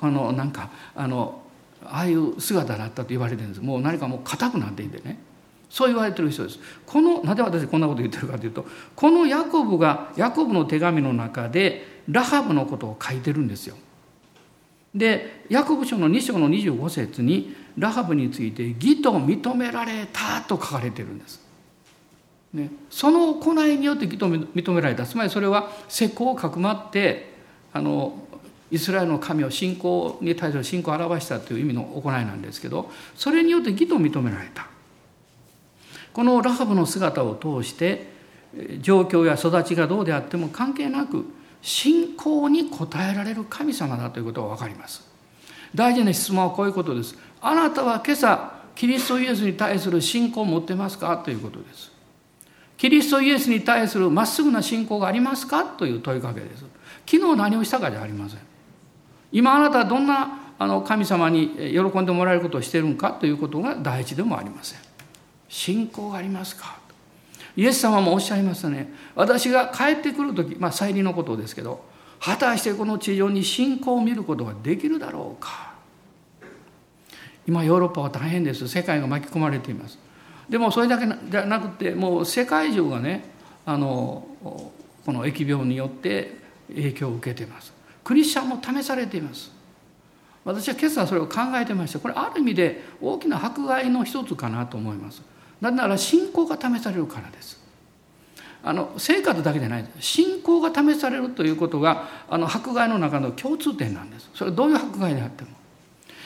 [0.00, 1.40] あのなんかあの
[1.84, 3.60] ああいう姿だったと言われてるんです。
[3.62, 5.18] もう何かもう硬くなっていてね。
[5.70, 6.58] そう言われてる人です。
[6.84, 13.76] このなぜ私こんなこと言ってるかというとこのヤコブがヤコブの手紙の中でラハブのことを書いてるんですよ。
[14.92, 21.40] でヤコブ書の2章の25節にラハブについて義と認められたと書かれてるんです。
[22.52, 25.06] ね、その行いによって義と認められた。
[25.06, 27.32] つまりそれは石膏をかくまって
[27.72, 28.18] あの
[28.72, 34.66] イスラエルの神を信仰に対する信仰を表したという意味の行いなんですけどそれによって義と認められた。
[36.20, 38.06] このラハブの姿を通して
[38.82, 41.24] 状況や育ちがどうであっても関係なく
[41.62, 45.02] 信仰に応えられる神様だということが分かります。
[45.74, 47.16] 大事な質問はこういうことです。
[47.40, 51.90] あなたは今朝キリストイエスに対する信仰を持ってますかということです。
[52.76, 56.66] キリストイエスに対するまっすぐな信仰がありますかという問いかけです。
[57.06, 58.40] 昨日何をしたかじゃありません。
[59.32, 64.89] 今あなたはどんなあの神様に喜んでもらえることをしているのかということが第一でもありません。
[65.50, 66.78] 信仰がありますか？
[67.56, 68.90] イエス様もおっしゃいましたね。
[69.16, 71.84] 私が帰ってくる時まあ再臨のことですけど
[72.20, 75.74] 果たしてこの地上に信仰を見ることができるだろうか？
[77.48, 78.68] 今ヨーロッパは大変です。
[78.68, 79.98] 世界が巻き込まれています。
[80.48, 83.24] でもそれだけじゃなくてもう世界中がね
[83.66, 84.26] あの
[85.04, 86.36] この疫病によって
[86.68, 87.72] 影響を受けています。
[88.04, 89.50] クリスチャンも試されています。
[90.44, 91.98] 私は今朝それを考えてました。
[91.98, 95.22] これある意味で大きな迫害の一つかなと思います。
[95.60, 97.60] なぜなら信仰が試されるからです
[98.62, 105.50] あの生活だけでない信仰が試されるということがあの迫害の中の共通点なんですそれどういう迫害であっても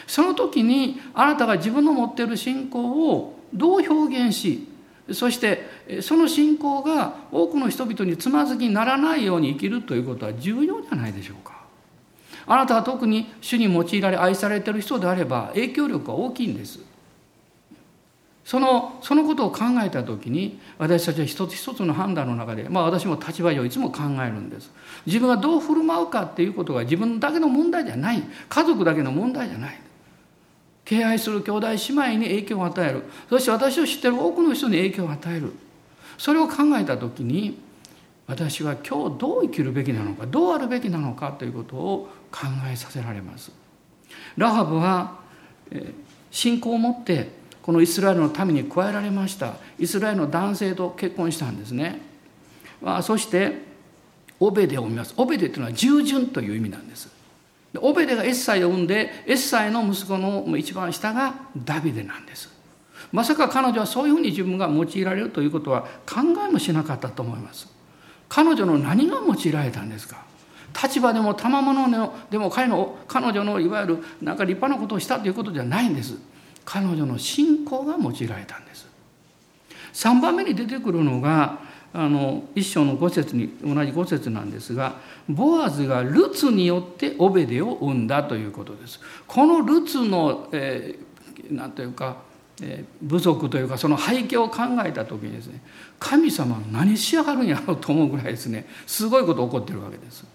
[0.07, 4.69] その時にあなたが自分の持っている信仰をどう表現し
[5.13, 5.63] そして
[6.01, 11.63] その信仰が多くの人々につまずきにならないように生きるということは重要じゃないでしょうか。
[12.47, 16.81] あなたは特に主に用いられ愛されている人であれば影響力が大きいんです。
[18.45, 24.71] そのそのことを考えた時に私たちは一つ一つの判断の中でまあ私も立場上いつも考えるんです。
[25.07, 28.23] 自分がどう振る舞うかっていうことが自分だけの問題じゃない。
[28.49, 29.81] 家族だけの問題じゃない。
[30.85, 33.05] 敬愛する兄弟姉妹に影響を与える。
[33.31, 35.53] そして私を知っている多くの人に影響を与える。
[36.19, 37.59] それを考えた時に
[38.27, 43.51] 私は今日どう生きるべきなのかどうあるべきなのかということを考えさせられます。
[44.37, 45.19] ラハブは
[46.31, 49.55] 信仰を持ってこのイスラエルの民に加えられました。
[49.79, 51.99] イスラエルの男性と結婚したんですね。
[53.03, 53.63] そして
[54.39, 55.15] オベデを見ます。
[55.17, 57.09] オベデというのは従順という意味なんです。
[57.81, 62.53] オベデがエッサイを産んでエッサイの息子の一番下がダビデなんです。
[63.11, 67.67] まさか彼女はそういうふうに自分が用いられるということは考えもしなかったと思います。
[68.29, 70.23] 彼女の何が用いられたんですか？
[70.83, 76.19] 立場でも賜物でも彼の彼女のいわゆるなんか立派なことをしたということではないんです。
[76.65, 78.87] 彼女の信仰が用いられたんです
[79.95, 81.59] 3番目に出てくるのが
[81.97, 84.97] あの一章の五節に同じ五節なんですが
[85.29, 89.01] ボアズがルツによってオベデを生んだということです。
[89.29, 92.17] このルツの、えー、なんというか、
[92.61, 95.61] えー、部族というかその背景を考えた時にですね
[96.01, 100.27] 神様何しやがるんやろうと思うぐらいですねすごいこと起こってるわけです。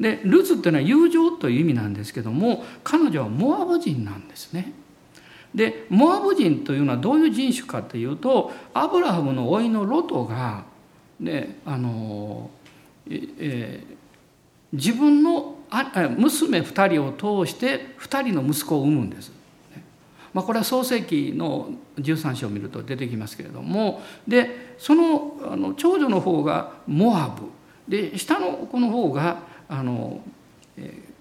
[0.00, 4.72] でルツっていうのは友情という意味なんですけども彼女はモアブ人なんですね。
[5.54, 10.64] でモアブ人というのはどういう人種かというとアブラハムの甥のロトが、
[11.20, 12.50] ね、あの、
[13.08, 13.84] えー、
[14.72, 15.56] 自分の
[16.18, 19.32] 娘2人を通して2人の息子を産むんです。
[20.32, 27.44] まあ、これは創世記の13章を見ると出てきますけれどもでそのあの長女の方がモアブ
[27.86, 29.38] で下の子の方が
[29.68, 30.20] あの、
[30.76, 31.14] えー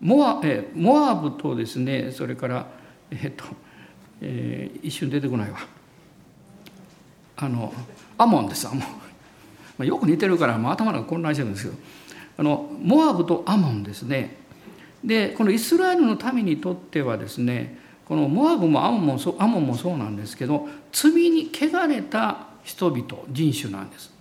[0.00, 2.66] モアえモアブとですねそれから
[3.10, 3.44] えっと、
[4.20, 5.58] えー、一瞬出てこないわ。
[7.38, 7.72] あの
[8.16, 8.86] アモンですアモン、ま
[9.80, 11.76] あ、よく似てるからもう頭が混乱してるんですけど。
[12.38, 14.36] あのモアブとアモンですね。
[15.02, 24.12] でこのイスラエルの民にとってはですねこのモアブもアモンもそうアモンもそうなんですけど罪に汚れた人々人種なんです。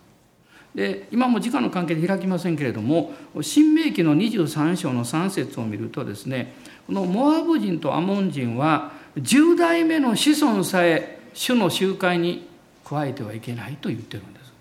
[0.76, 6.54] で今も時間の関係で開きませんけれども新明記の23章の3節を見るとですね
[6.86, 12.48] このモアブ人とアモン人は10代目の子孫さえ主の集会に
[12.84, 14.54] 加えてはいけないと言ってるんです。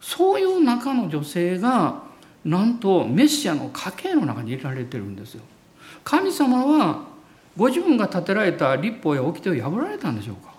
[0.00, 2.02] そういう中の女性が
[2.44, 5.42] なんとメシアの家系の中に入れられてるんですよ。
[6.04, 7.04] 神様は
[7.56, 10.57] ご自分が立てられた立法や掟を破られたんでしょうか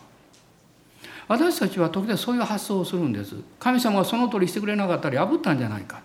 [1.30, 3.36] 私たちは時々そういう発想をするんです。
[3.60, 6.02] 神様がその通りしてくれなかったら破ったんじゃないか。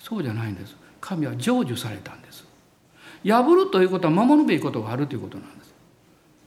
[0.00, 0.74] そうじゃないんです。
[1.02, 2.46] 神は成就されたんです。
[3.26, 5.74] 破るということは守るべきことがあるということなんです。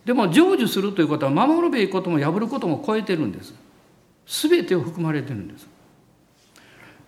[0.04, 3.54] でも成就するということは守るべきことも破ることも超えてるんです。
[4.26, 5.68] 全てを含まれてるんです。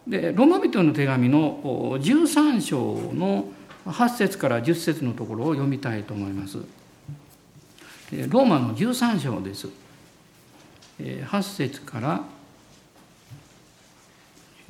[0.07, 2.77] でローマ人の手紙の13章
[3.15, 3.45] の
[3.87, 6.59] 8節から10節のところを読みたいと思います。
[8.11, 9.88] ローマの13章です。
[10.99, 12.23] 8節から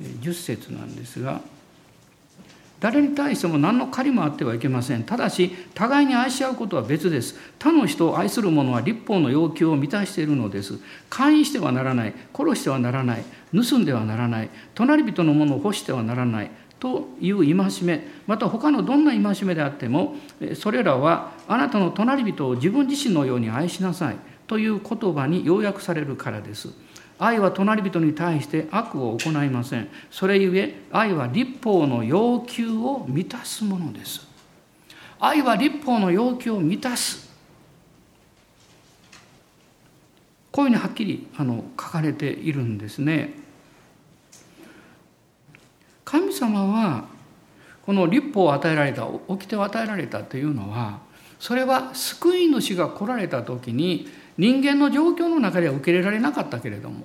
[0.00, 1.40] 10節なんですが
[2.78, 5.04] 誰に対しても何の借りもあってはいけません。
[5.04, 7.36] ただし互いに愛し合うことは別です。
[7.58, 10.78] 他の人を愛する者は立法の要求を満たしているのです。
[11.10, 18.06] 勧誘してはならない殺してはならない盗んではならない隣人のものを欲してはならないという戒め。
[18.26, 20.16] また他のどんな戒めであっても
[20.54, 24.16] それらはあなたの隣人を自分自身のように愛しなさい。
[24.50, 26.70] という言葉に要約されるからです。
[27.20, 29.88] 愛は隣人に対して悪を行いません。
[30.10, 34.26] それゆえ愛は立法の要求を満たすものです。
[35.20, 37.30] 愛は立法の要求を満たす。
[40.50, 43.34] こういうふうにはっきりあの書かれているんですね。
[46.04, 47.04] 神様は
[47.86, 50.98] この立法を与えられた掟を与えられたというのは
[51.38, 54.08] それは救い主が来られた時に
[54.40, 57.04] 人間の状況の中では受け入れられなかったけれども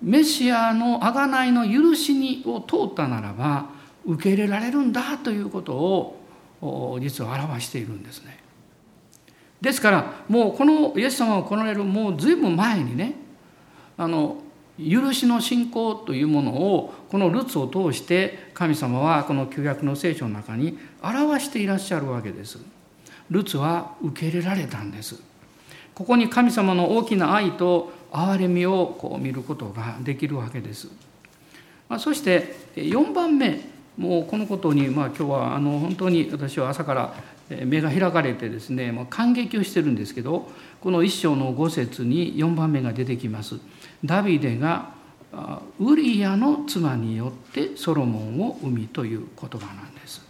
[0.00, 3.70] メシアの贖いの許しにを通ったならば
[4.06, 5.74] 受け入れられるんだということ
[6.60, 8.38] を実は表しているんですね。
[9.60, 13.14] ですからもうこのイエス様が来られるもう随分前にね
[13.96, 14.36] あの
[14.78, 22.58] 許しの信仰というものをこのルツを通して神様はこの旧約の聖書の中に表していらっしゃるわけです。
[23.28, 25.31] ルツは受け入れられたんです。
[25.94, 30.88] ここに神様の大きな愛と憐れみをこう見ることができるわけです。
[31.88, 33.60] まあ、そして4番目
[33.96, 37.14] もうこのことに、まあ、今日はあの本当に私は朝から
[37.66, 40.48] 目が開かれてですねもう感激をしてるんですけど
[40.80, 43.56] この一章の5節に4番目が出てきます。
[44.04, 44.90] ダビデが
[45.78, 50.22] ウリヤの妻によってソロモンを生みという言葉なんです。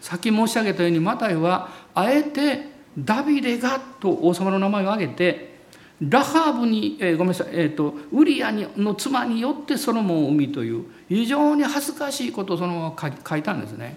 [0.00, 5.54] さっき申し上げたようにマタイはあえてダビデがと王様の名前を挙げて
[6.00, 13.96] ラハーブに、えー、ごめんなさい、えーと、ウリアの妻によってソロモンを生みという非常に恥ずかしいことをそのまま書いたんですね。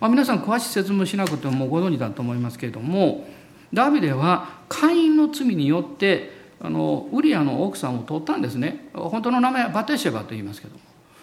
[0.00, 3.26] まあ、皆さん詳しい説明しなくてもご存知だと思いますけれども
[3.72, 6.30] ダビデは会員の罪によって
[6.60, 10.80] あのウリアの奥さんを取ったんですね本当の名前はバテシェバと言いますけども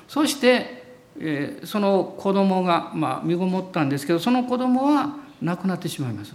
[0.07, 0.83] そして、
[1.19, 6.33] えー、その子供がまあ身ごもったんですけどその子供は亡くなってしまいます。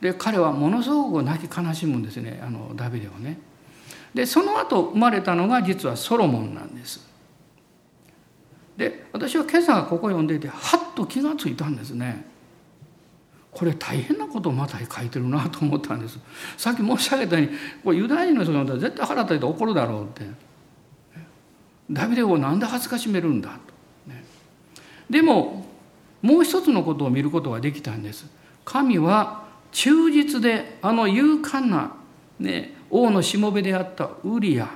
[0.00, 3.38] で彼はものすごく泣き悲しむんですねあのダビデをね。
[4.14, 7.06] でその後生まれたのが実はソロモンなんです。
[8.76, 12.24] で私は今朝ここ読んでいてはっと気がついたんですね。
[13.50, 16.18] これ大変なことをまた書いてるなと思ったんです。
[16.56, 20.24] さっき申し上げたようにこれユダヤ人の人が絶対腹立てて怒るだろうって。
[21.90, 24.10] ダビデを何で恥ずかしめるんだと。
[24.10, 24.24] ね、
[25.08, 25.66] でも
[26.20, 28.26] もう一つのことを見ることができたんです。
[28.64, 31.96] 神は忠実であの勇敢な、
[32.38, 34.68] ね、王のしもべであったウリア。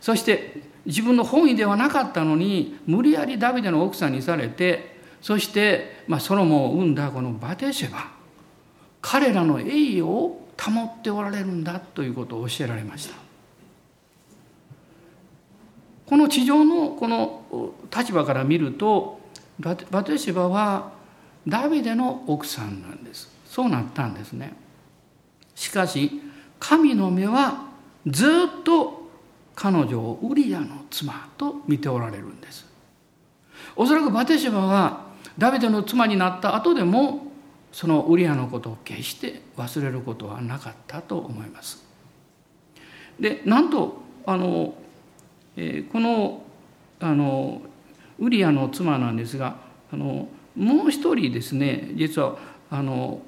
[0.00, 8.10] そして自分の本意ではなかったのに無理やりダビデの奥さんにされてそして、まあ、ソロモンを生んだこのバテシェバ。
[9.02, 13.14] 彼らの栄誉を保っておられるんだということを教えられました。
[16.06, 19.20] この地上のこの立場から見ると
[19.60, 20.92] バテシェバは
[21.46, 23.30] ダビデの奥さんなんです。
[23.50, 24.54] そうなったんですね。
[25.56, 26.22] しかし
[26.60, 27.64] 神の目は
[28.06, 29.10] ずっと
[29.56, 32.64] 彼女をウリアの妻と見ておられるんです。
[33.74, 37.26] おそらくバテシバはダビデの妻になった後でも
[37.72, 41.84] そのウリアのことを決して忘れることはなかったと思います。
[43.18, 44.74] でなんとあの、
[45.56, 46.42] えー、この
[47.00, 47.62] あの
[48.20, 49.56] ウリアの妻なんですが
[49.92, 52.36] あのもう一人ですね実は
[52.70, 53.22] あの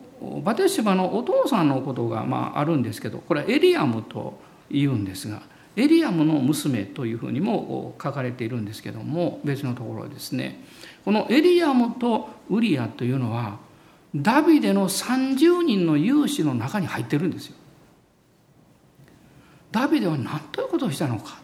[0.45, 4.39] バテシバのお父さんのことがまああるんですけどこれはエリアムと
[4.71, 5.43] 言うんですが
[5.75, 10.63] エリアムの娘というふうにも書かれているんですけども別のところですね。
[11.05, 13.59] このエリアムとウリアというのは
[14.15, 17.57] ダビデの30人の勇士の中に入ってるんですよ。
[19.71, 21.39] ダビデは何ということをしたのか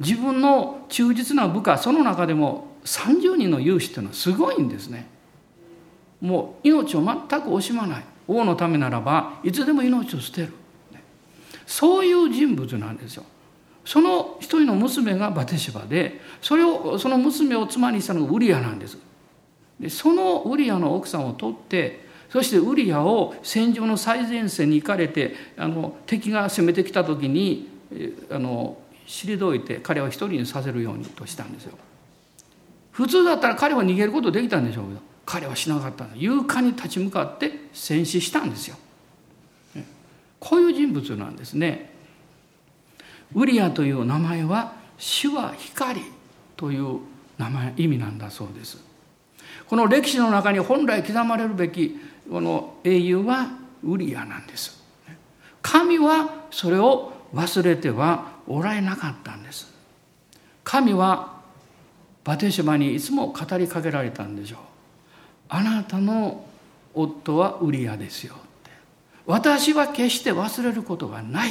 [0.00, 5.06] 自分の忠実な部下その中でも30人の有志というのはすごいんですね。
[6.26, 10.52] もう命を全く惜しまない王のためならばいつでも命を捨てる。
[11.66, 13.24] そういう人物なんですよ。
[13.84, 18.98] その一人の娘がバテシバでそれをその娘を妻にしたのがウリアなんです。
[19.78, 27.68] でそのウリアの奥さんを取ってそしてウリアを戦場の最前線に行かれてあの敵が攻めてきた時に
[28.30, 31.78] あの退いて彼を一人にさせるようにとしたんですよ。
[32.90, 35.00] 普通だったら彼は逃げることできたんでしょうけど。
[35.26, 38.76] 彼はしなかった勇敢に立ち向かって戦死したんですよ。
[40.38, 41.90] こういう人物なんですね。
[43.34, 46.00] ウリアという名前は主は光
[46.56, 47.00] という
[47.36, 48.78] 名前意味なんだそうです。
[49.68, 51.98] この歴史の中に本来刻まれるべき
[52.30, 53.48] この英雄は
[53.82, 54.80] ウリアなんです。
[55.60, 59.74] 神はそれを忘れてはおられなかったんです。
[60.62, 61.40] 神は
[62.22, 64.75] バテシバにいつも語りかけられたんでしょう。
[65.48, 66.44] あなたの
[66.94, 68.70] 夫はウリアですよって。
[69.26, 71.50] 私は決して忘れることがない。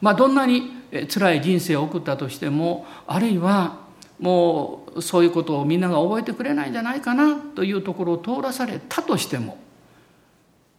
[0.00, 0.70] まあどんなに
[1.12, 3.78] 辛い人生を送ったとしてもあるいは
[4.18, 9.58] もうそういうことをみんなが覚えてくれないんじゃないかなというところを通らされたとしても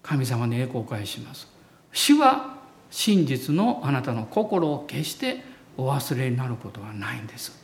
[0.03, 1.47] 神様に栄光を返します。
[1.91, 2.57] 主は
[2.89, 5.43] 真実のあなたの心を決して
[5.77, 7.57] お忘れになることはないんです。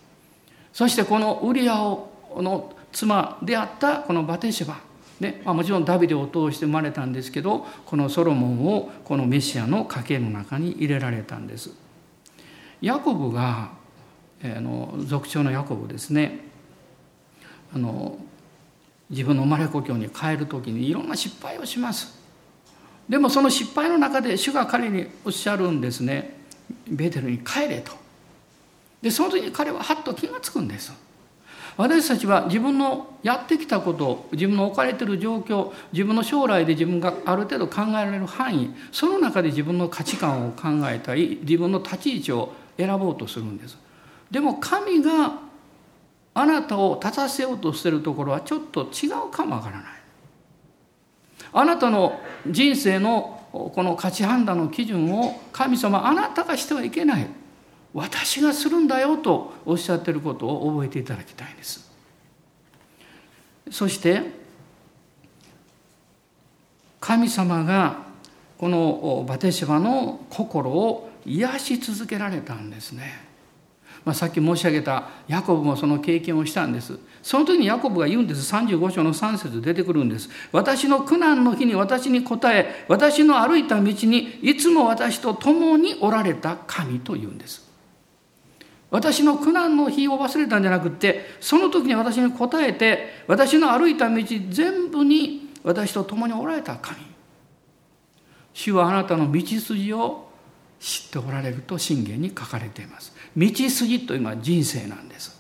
[0.73, 4.79] そしてこのウリアをの妻であったこのバテシェバ。
[5.19, 11.71] ねまあ、もちろんダビデを通して生まれたんですけどこのソロモンをこのメシアの家系の中に入れられたんです。
[12.81, 13.71] ヤコブが
[14.43, 16.39] あの族長のヤコブですね。
[17.73, 18.17] あの
[19.09, 22.17] 自分の生まれ故郷に帰る時にいろんな失敗をします。
[23.09, 26.37] でもその失敗の中で主が彼におっしゃるんですね。
[26.87, 27.93] ベテルに帰れと。
[29.01, 31.06] でその時に彼ははっと気が付くんです。
[31.77, 43.77] 私たちは自分のやってきたこと自分の置かれてる状況自分の将来で自分がある程度考えられる範囲その中で自分の価値観を考えたり自分の立ち位置を選ぼうとするんです。
[44.31, 45.39] でも神が
[46.33, 49.85] あなたを立たせようとしてるところはちょっと違うかもわからない。
[51.53, 57.27] あなたの人生のこの価値判断の基準を神様あなたがしてはいけない。
[57.97, 61.89] 私がするんだよとおっしゃってることを覚えていただきたいんです。
[63.71, 64.21] そして
[66.99, 68.03] 神様が
[68.59, 73.25] このバテシバの心を癒し続けられたんですね。
[74.05, 76.99] まあ、さっき申し上げたヤコブもその経験をしたんです。
[77.23, 87.66] その時にヤコブが言うんです35章の3節出てくるんです私の苦難の日に私に答え私の歩いた道にいつも私と共におられた神と言うんです
[88.89, 96.97] 私の苦難の日を忘れたんじゃなくてその時に私に答えて私の歩いた道全部に私と共におられた神。
[98.53, 100.29] 主はあなたの道筋を
[100.79, 103.13] 知っておられると信玄に書かれています。
[103.35, 105.37] 道筋というのは人生なんです。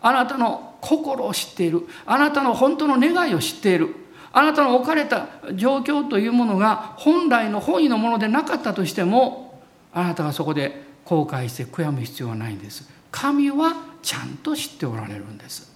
[0.00, 1.82] あなたの心を知っている。
[2.06, 3.94] あなたの本当の願いを知っている。
[4.32, 9.62] あなたの置かれた状況というものが本来の本意のものでなかったとしても
[9.92, 12.88] あなたがそこで後悔して悔やむ必要はないんです。
[13.10, 15.72] 神はちゃんと知っておられるんです。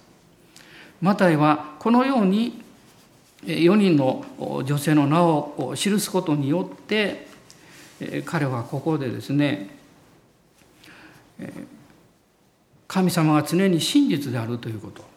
[1.01, 2.61] マタイはこのように
[3.45, 4.25] 4人の
[4.65, 7.27] 女性の名を記すことによって
[8.25, 9.69] 彼はここでですね
[12.87, 15.07] 神様が常に真実であるということ。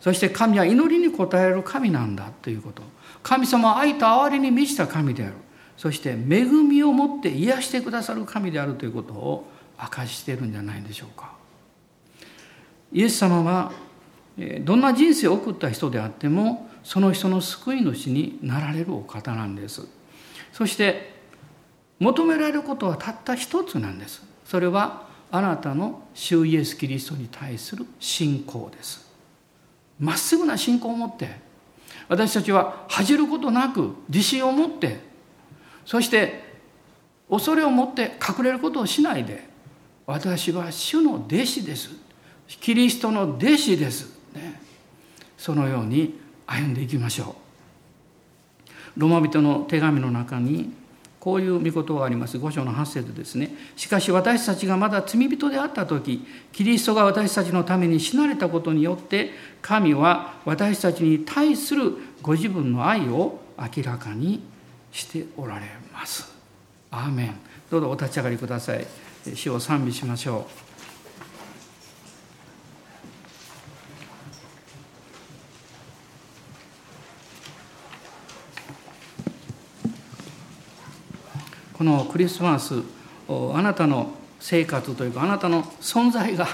[0.00, 2.82] そして神は祈りに応える神なんだということ。
[3.22, 5.34] 神様は愛と憐れに満ちた神である。
[5.76, 9.50] そして恵みを持って癒してくださる神であるということを
[9.82, 11.32] 明かしているんじゃないでしょうか。
[12.92, 13.72] イエス様は
[14.62, 19.86] どんな人生を送った人であってもその人の救い主になられるお方なんです。
[20.52, 21.14] そして
[21.98, 24.22] 求められることはたった一つなんです。
[24.44, 29.08] それはあなたの主イエス・キリストに対する信仰です。
[30.00, 31.28] まっすぐな信仰を持って
[32.08, 34.98] 私たちは恥じることなく自信を持って
[35.84, 36.42] そして
[37.28, 39.49] 恐れを持って隠れることをしないで
[40.10, 41.90] 私は主の弟子です。
[42.60, 44.60] キリストの弟子です、ね、
[45.38, 47.36] そのように歩んでいきましょ
[48.96, 49.00] う。
[49.00, 50.72] ロマ人の手紙の中に
[51.20, 52.38] こういう御言葉があります。
[52.38, 53.54] 五章の8節ですね。
[53.76, 59.30] しかし私たちがまだ罪人であった時キリストが私たちのために死なれたことによって
[59.62, 64.42] 神は私たちに対するご自分の愛を明らかに
[64.90, 66.32] しておられます。
[66.90, 67.34] アーメン。
[67.70, 69.09] どうぞお立ち上がりください。
[69.34, 70.70] 主を賛美しましょう。
[81.80, 82.82] このクリスマス
[83.26, 86.46] あなたの生活というかあなたの存在が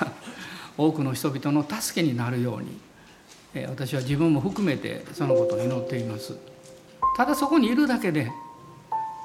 [0.78, 2.62] 多くの人々の助けになるよう
[3.58, 6.36] に私は自分も含めてそのことを祈っています
[7.16, 8.30] ただそこにいるだけで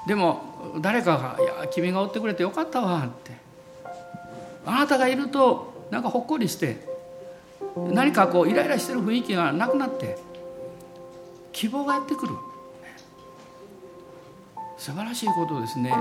[0.08, 3.42] でも誰かが「いや君がおってくれてよかったわ」って。
[4.66, 6.78] あなたがいるとなんかほっこりして
[7.76, 10.18] 何かこうイライラしてる雰囲気がなくなって
[11.52, 12.34] 希望がやってくる。
[14.78, 15.94] 素晴らしいことですね。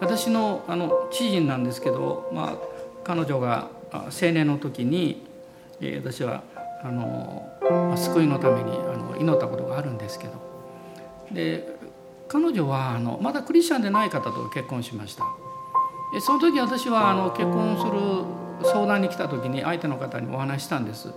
[0.00, 2.56] 私のあの知人なんですけど、まあ、
[3.04, 5.24] 彼女が青年の時に
[6.02, 6.42] 私は
[6.82, 7.46] あの
[7.96, 10.32] 救いのためにあの祈ったことがあるんですけど。
[11.30, 11.73] で
[12.28, 15.24] 彼女はあのまだクリスチャンでない方と結婚しました。
[16.20, 21.12] その時私はあの結婚する相談に来た時に相手の方にお話したんです。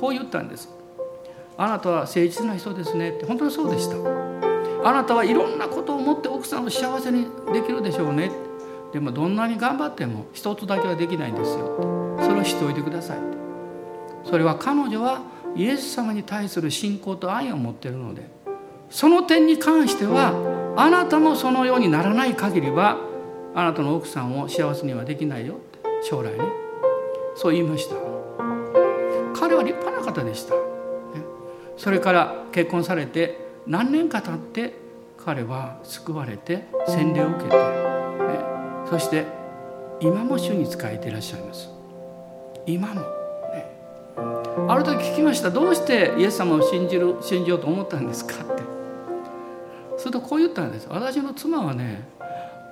[0.00, 0.68] こう言ったんです
[1.56, 3.96] あなたは誠実な人ですねって本当にそうでした
[4.88, 8.30] あなたはいろんなことを持って奥さんを幸せにできるでしょうね
[8.92, 12.16] でもどんなに頑張っても一つだけはできないんですよ。
[12.22, 13.18] それを知っておいてください。
[14.24, 15.20] それは彼女は
[15.54, 18.37] イエス様に対する信仰と愛を持っているので。
[18.90, 20.32] その点に関しては
[20.76, 22.98] あなたもそのようにならない限りは
[23.54, 26.44] あなたの奥さんを幸せにはできないよって将来ね
[27.34, 27.96] そう言いました。
[29.34, 30.54] 彼は立派な方でした、
[31.76, 34.74] それから結婚されて何年か経って
[35.24, 37.56] 彼は救われて洗礼を受けて、
[38.90, 39.26] そして
[40.00, 41.68] 今も主に仕えていらっしゃいます。
[42.66, 43.06] 今も、ね、
[44.68, 45.50] ある時聞きました。
[45.50, 48.67] どうしてイエス様を信じる信じようと思ったんですかって。
[49.98, 50.86] するとこう言ったんです。
[50.88, 52.02] 私の妻はね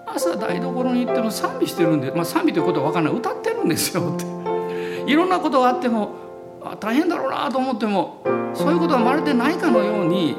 [0.07, 3.18] 朝台所に行っても賛美してるんで、まあ、賛美ということは分からない。
[3.18, 5.11] 歌ってるんですよって。
[5.11, 6.14] いろんなことがあっても
[6.62, 8.22] あ大変だろうなと思っても
[8.55, 10.37] そういうことはまるでないかのように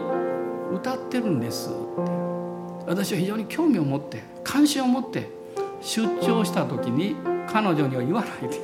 [0.74, 1.78] 歌ってるんですって。
[2.88, 5.30] 私は非常に興味を持って関心を持って
[5.82, 7.18] 出張した時に
[7.52, 8.60] 彼女には言わないで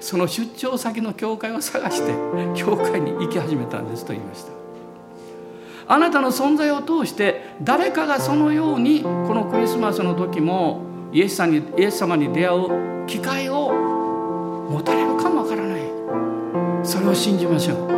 [0.00, 2.12] その出張先の教会を探して
[2.56, 4.52] 教会に行き始めたんですと言いました。
[5.90, 10.82] あなたの存在を通して誰かがそのようにこのクリスマスの時も
[11.12, 13.72] イエス様にイエス様に出会う機会を
[14.70, 15.80] 持たれるかもわからない。
[16.84, 17.88] それを信じましょう。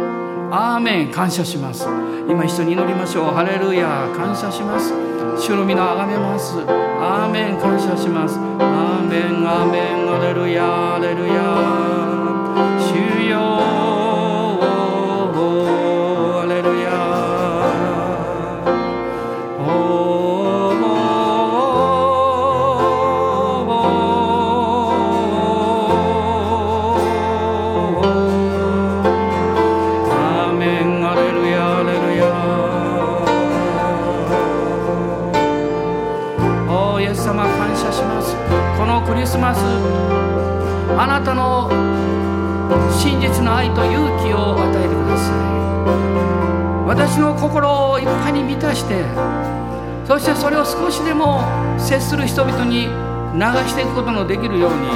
[0.52, 1.10] アーメン。
[1.10, 1.86] 感謝します。
[2.28, 3.24] 今一緒に祈りましょう。
[3.34, 4.08] ハレルヤ。
[4.16, 4.92] 感謝します。
[5.38, 6.54] 主の皆をあがめます。
[7.00, 7.58] アーメン。
[7.58, 8.38] 感謝します。
[8.38, 9.48] アーメン。
[9.48, 10.10] アーメン。
[10.14, 10.94] アレルヤ。
[10.96, 11.34] アレルヤ。
[12.78, 13.99] 主よ。
[43.60, 46.88] 愛と勇気を与えてください。
[46.88, 49.04] 私の心をいっぱいに満たして
[50.06, 51.44] そしてそれを少しでも
[51.78, 52.88] 接する人々に
[53.34, 54.88] 流していくことのできるように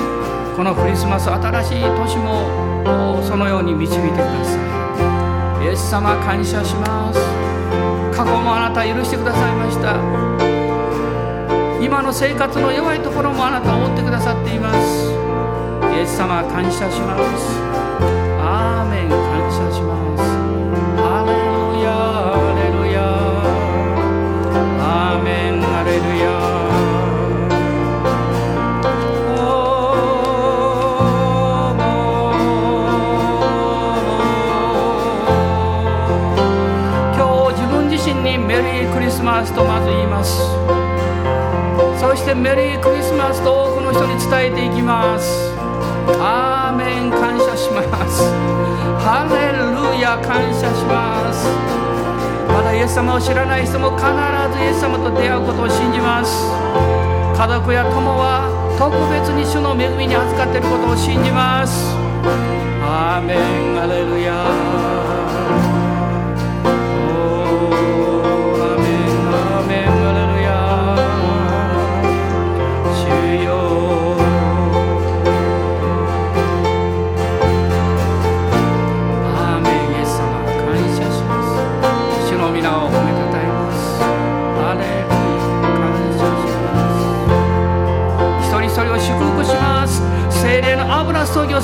[0.56, 4.56] このクリスマス新しい年もそのように導いてくださ
[5.60, 5.66] い。
[5.66, 7.20] イエス様感謝します。
[8.16, 9.94] 過去もあなた許してくださいました。
[11.84, 15.12] 今の生活の弱いところもあなたを追ってくださっています。
[15.94, 17.73] イエス様感謝します。
[39.24, 40.36] マスとまず言います。
[41.98, 45.50] そしてメリークリスマスと多くの人に伝えていきます。
[46.20, 48.20] アーメン感謝します。
[49.00, 51.48] ハレルヤ感謝します。
[52.52, 56.52] まだイエス様を知らない人も必ずイエス様と出会うことを信じます。
[57.34, 61.96] 家族や友は特別に主の恵みに預かっていることを信じます。
[62.84, 63.74] アーメン。
[63.80, 64.93] ハレルヤ。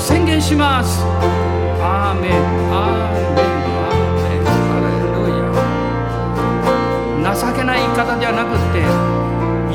[0.01, 1.05] 宣言します。
[1.79, 2.31] アーメン。
[2.73, 3.37] アーメン。
[3.37, 4.43] アーメン。
[4.45, 4.49] ハ
[4.81, 4.89] レ
[5.21, 5.29] ル
[7.23, 8.81] ヤ情けない言い方ではなくって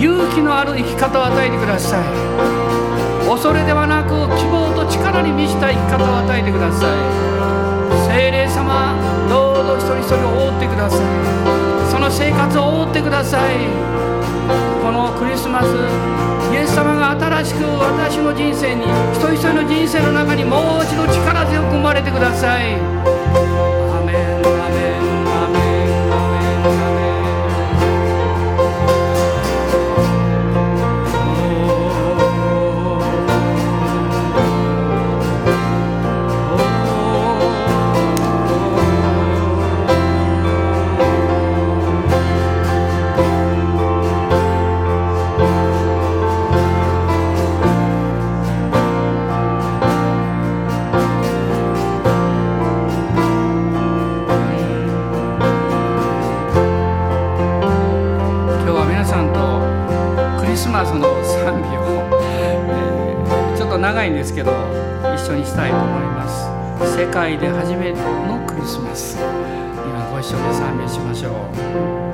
[0.02, 2.04] 勇気のある生き方を与えてください。
[3.24, 6.90] 恐れではなく希望と力に満ちた生き方を与えてください。
[8.10, 8.98] 精霊様
[9.30, 11.00] どうぞ一人一人を覆ってください。
[11.88, 13.95] その生活を覆ってください。
[15.18, 15.66] クリスマス
[16.52, 23.15] イエス様が新しく私の人生に一人一人の人生の中にもう一度力強く生まれてください。
[64.06, 64.52] いんですけど
[65.14, 66.96] 一緒にしたいと思います。
[66.96, 69.18] 世界で初めてのクリスマス。
[69.18, 71.30] 今ご一緒で賛美しましょ
[72.02, 72.05] う。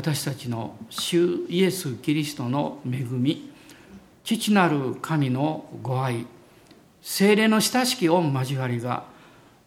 [0.00, 3.50] 私たちの主イエス・キリストの恵み
[4.24, 6.26] 父なる神のご愛
[7.02, 9.04] 精霊の親しき御交わりが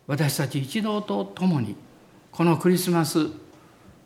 [0.07, 1.75] 私たち一同と共に
[2.31, 3.27] このクリスマス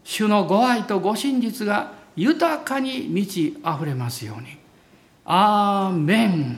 [0.03, 4.57] 主のご愛とご真実が豊かに満ち溢れますように。
[5.23, 6.57] アーメン